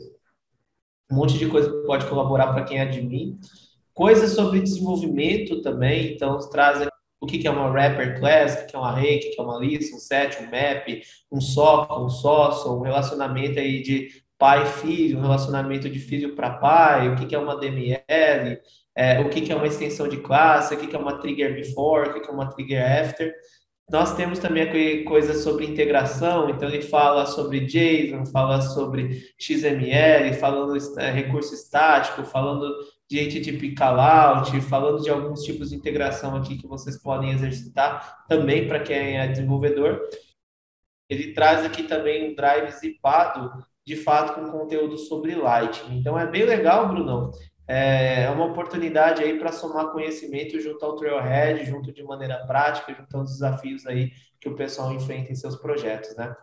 um 1.12 1.16
monte 1.16 1.38
de 1.38 1.48
coisa 1.48 1.70
que 1.70 1.86
pode 1.86 2.06
colaborar 2.06 2.54
para 2.54 2.64
quem 2.64 2.78
é 2.78 2.84
admin. 2.84 3.38
Coisas 3.94 4.32
sobre 4.32 4.62
desenvolvimento 4.62 5.62
também, 5.62 6.14
então 6.14 6.38
traz 6.50 6.88
o 7.22 7.28
que 7.28 7.46
é 7.46 7.52
uma 7.52 7.68
wrapper 7.68 8.20
class, 8.20 8.64
o 8.64 8.68
que 8.68 8.76
é 8.76 8.80
um 8.80 8.84
array, 8.84 9.18
o 9.18 9.20
que 9.20 9.36
é 9.40 9.44
uma 9.44 9.60
lista, 9.60 9.96
um 9.96 10.00
set, 10.00 10.42
um 10.42 10.46
map, 10.46 10.88
um 11.32 11.42
socket, 11.42 11.98
um 11.98 12.10
sócio, 12.10 12.72
um 12.72 12.82
relacionamento 12.82 13.60
aí 13.60 13.82
de 13.82 14.10
pai 14.38 14.66
filho, 14.66 15.20
um 15.20 15.22
relacionamento 15.22 15.90
de 15.90 16.00
filho 16.00 16.34
para 16.34 16.52
pai, 16.52 17.10
o 17.10 17.16
que 17.16 17.36
é 17.36 17.38
uma 17.38 17.60
DML, 17.60 18.58
é, 18.96 19.20
o 19.20 19.30
que 19.30 19.52
é 19.52 19.56
uma 19.56 19.68
extensão 19.68 20.08
de 20.08 20.18
classe, 20.18 20.74
o 20.74 20.78
que 20.78 20.96
é 20.96 21.00
uma 21.00 21.20
trigger 21.20 21.54
before, 21.56 22.10
o 22.10 22.22
que 22.22 22.30
é 22.30 22.32
uma 22.32 22.50
trigger 22.50 23.02
after. 23.02 23.34
Nós 23.92 24.16
temos 24.16 24.40
também 24.40 25.04
coisas 25.04 25.44
sobre 25.44 25.66
integração, 25.66 26.50
então 26.50 26.70
ele 26.70 26.82
fala 26.82 27.26
sobre 27.26 27.66
JSON, 27.66 28.26
fala 28.28 28.62
sobre 28.62 29.24
XML, 29.38 30.34
falando 30.40 30.78
é, 31.00 31.12
recurso 31.12 31.54
estático, 31.54 32.24
falando 32.24 32.72
de 33.10 33.20
HTTP 33.20 33.74
callout, 33.74 34.62
falando 34.62 35.02
de 35.02 35.10
alguns 35.10 35.42
tipos 35.44 35.70
de 35.70 35.76
integração 35.76 36.36
aqui 36.36 36.58
que 36.58 36.68
vocês 36.68 37.02
podem 37.02 37.32
exercitar 37.32 38.26
também 38.28 38.68
para 38.68 38.82
quem 38.82 39.18
é 39.18 39.28
desenvolvedor. 39.28 40.08
Ele 41.10 41.34
traz 41.34 41.66
aqui 41.66 41.84
também 41.84 42.32
um 42.32 42.36
drive 42.36 42.72
zipado, 42.72 43.52
de 43.84 43.96
fato, 43.96 44.36
com 44.36 44.52
conteúdo 44.52 44.96
sobre 44.98 45.34
Lightning. 45.34 45.98
Então 45.98 46.20
é 46.20 46.28
bem 46.28 46.44
legal, 46.44 46.88
Brunão, 46.88 47.32
é, 47.68 48.26
é 48.26 48.30
uma 48.30 48.46
oportunidade 48.46 49.24
aí 49.24 49.40
para 49.40 49.52
somar 49.52 49.92
conhecimento 49.92 50.60
junto 50.60 50.86
ao 50.86 50.96
Trailhead, 50.96 51.66
junto 51.66 51.92
de 51.92 52.04
maneira 52.04 52.46
prática, 52.46 52.94
junto 52.94 53.18
aos 53.18 53.32
desafios 53.32 53.88
aí 53.88 54.12
que 54.40 54.48
o 54.48 54.56
pessoal 54.56 54.94
enfrenta 54.94 55.32
em 55.32 55.36
seus 55.36 55.56
projetos, 55.56 56.16
né? 56.16 56.36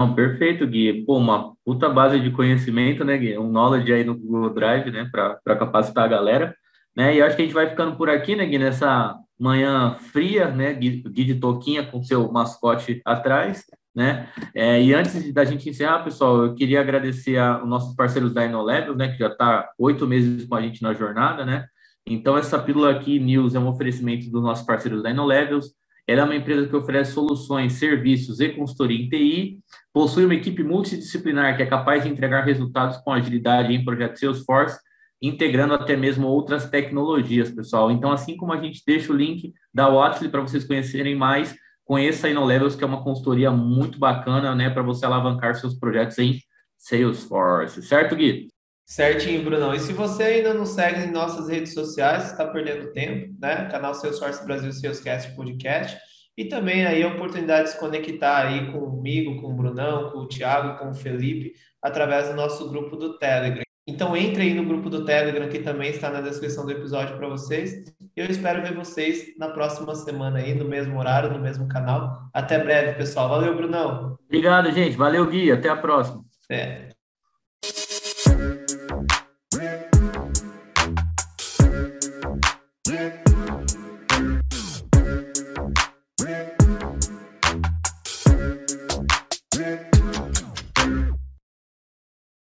Não, 0.00 0.14
perfeito, 0.14 0.66
Gui. 0.66 1.04
Pô, 1.04 1.18
uma 1.18 1.54
puta 1.62 1.86
base 1.90 2.18
de 2.18 2.30
conhecimento, 2.30 3.04
né, 3.04 3.18
Gui? 3.18 3.36
Um 3.36 3.50
knowledge 3.50 3.92
aí 3.92 4.02
no 4.02 4.16
Google 4.16 4.48
Drive, 4.48 4.90
né, 4.90 5.06
para 5.12 5.56
capacitar 5.56 6.04
a 6.04 6.08
galera. 6.08 6.56
Né? 6.96 7.16
E 7.16 7.22
acho 7.22 7.36
que 7.36 7.42
a 7.42 7.44
gente 7.44 7.52
vai 7.52 7.68
ficando 7.68 7.94
por 7.96 8.08
aqui, 8.08 8.34
né, 8.34 8.46
Gui, 8.46 8.58
nessa 8.58 9.14
manhã 9.38 9.92
fria, 9.92 10.50
né, 10.50 10.72
Gui, 10.72 11.02
Gui 11.02 11.24
de 11.24 11.34
Toquinha 11.34 11.84
com 11.84 12.02
seu 12.02 12.32
mascote 12.32 13.02
atrás, 13.04 13.66
né? 13.94 14.26
É, 14.54 14.82
e 14.82 14.94
antes 14.94 15.34
da 15.34 15.44
gente 15.44 15.68
encerrar, 15.68 16.02
pessoal, 16.02 16.46
eu 16.46 16.54
queria 16.54 16.80
agradecer 16.80 17.36
aos 17.36 17.68
nossos 17.68 17.94
parceiros 17.94 18.32
da 18.32 18.46
InnoLevels, 18.46 18.96
né, 18.96 19.08
que 19.08 19.18
já 19.18 19.28
está 19.28 19.68
oito 19.78 20.06
meses 20.06 20.46
com 20.46 20.54
a 20.54 20.62
gente 20.62 20.82
na 20.82 20.94
jornada, 20.94 21.44
né? 21.44 21.66
Então, 22.06 22.38
essa 22.38 22.58
pílula 22.58 22.90
aqui, 22.90 23.18
News, 23.18 23.54
é 23.54 23.58
um 23.58 23.68
oferecimento 23.68 24.30
dos 24.30 24.42
nossos 24.42 24.64
parceiros 24.64 25.02
da 25.02 25.10
InnoLevels. 25.10 25.74
Ela 26.06 26.22
é 26.22 26.24
uma 26.24 26.36
empresa 26.36 26.66
que 26.66 26.76
oferece 26.76 27.12
soluções, 27.12 27.74
serviços 27.74 28.40
e 28.40 28.48
consultoria 28.50 28.98
em 28.98 29.08
TI, 29.08 29.58
possui 29.92 30.24
uma 30.24 30.34
equipe 30.34 30.62
multidisciplinar 30.62 31.56
que 31.56 31.62
é 31.62 31.66
capaz 31.66 32.02
de 32.02 32.08
entregar 32.08 32.44
resultados 32.44 32.96
com 32.98 33.12
agilidade 33.12 33.72
em 33.72 33.84
projetos 33.84 34.20
Salesforce, 34.20 34.78
integrando 35.22 35.74
até 35.74 35.96
mesmo 35.96 36.26
outras 36.26 36.68
tecnologias, 36.68 37.50
pessoal. 37.50 37.90
Então, 37.90 38.10
assim 38.10 38.36
como 38.36 38.52
a 38.52 38.60
gente 38.60 38.82
deixa 38.86 39.12
o 39.12 39.16
link 39.16 39.52
da 39.72 39.88
Watson 39.88 40.28
para 40.30 40.40
vocês 40.40 40.64
conhecerem 40.64 41.14
mais, 41.14 41.54
conheça 41.84 42.26
a 42.26 42.30
InnoLevels, 42.30 42.76
que 42.76 42.84
é 42.84 42.86
uma 42.86 43.02
consultoria 43.02 43.50
muito 43.50 43.98
bacana, 43.98 44.54
né, 44.54 44.70
para 44.70 44.82
você 44.82 45.04
alavancar 45.04 45.54
seus 45.56 45.74
projetos 45.74 46.18
em 46.18 46.40
Salesforce. 46.78 47.82
Certo, 47.82 48.16
Gui? 48.16 48.48
Certinho, 48.90 49.44
Brunão. 49.44 49.72
E 49.72 49.78
se 49.78 49.92
você 49.92 50.24
ainda 50.24 50.52
não 50.52 50.66
segue 50.66 51.04
em 51.04 51.12
nossas 51.12 51.48
redes 51.48 51.72
sociais, 51.72 52.32
está 52.32 52.44
perdendo 52.44 52.90
tempo, 52.90 53.32
né? 53.40 53.66
Canal 53.66 53.94
Salesforce 53.94 54.44
Brasil 54.44 54.72
Salescast 54.72 55.32
Podcast. 55.36 55.96
E 56.36 56.46
também 56.46 56.84
aí 56.84 57.00
a 57.04 57.06
oportunidade 57.06 57.68
de 57.68 57.70
se 57.70 57.78
conectar 57.78 58.48
aí 58.48 58.72
comigo, 58.72 59.40
com 59.40 59.52
o 59.52 59.54
Brunão, 59.54 60.10
com 60.10 60.18
o 60.18 60.26
Thiago, 60.26 60.76
com 60.76 60.90
o 60.90 60.94
Felipe, 60.94 61.52
através 61.80 62.30
do 62.30 62.34
nosso 62.34 62.68
grupo 62.68 62.96
do 62.96 63.16
Telegram. 63.16 63.62
Então 63.86 64.16
entre 64.16 64.42
aí 64.42 64.54
no 64.54 64.64
grupo 64.64 64.90
do 64.90 65.04
Telegram, 65.04 65.48
que 65.48 65.60
também 65.60 65.90
está 65.90 66.10
na 66.10 66.20
descrição 66.20 66.66
do 66.66 66.72
episódio 66.72 67.16
para 67.16 67.28
vocês. 67.28 67.84
Eu 68.16 68.26
espero 68.26 68.60
ver 68.60 68.74
vocês 68.74 69.38
na 69.38 69.50
próxima 69.50 69.94
semana 69.94 70.40
aí, 70.40 70.52
no 70.52 70.64
mesmo 70.64 70.98
horário, 70.98 71.32
no 71.32 71.38
mesmo 71.38 71.68
canal. 71.68 72.28
Até 72.34 72.58
breve, 72.58 72.98
pessoal. 72.98 73.28
Valeu, 73.28 73.54
Brunão. 73.54 74.18
Obrigado, 74.26 74.72
gente. 74.72 74.96
Valeu, 74.96 75.24
Gui. 75.28 75.52
Até 75.52 75.68
a 75.68 75.76
próxima. 75.76 76.24
É. 76.50 76.89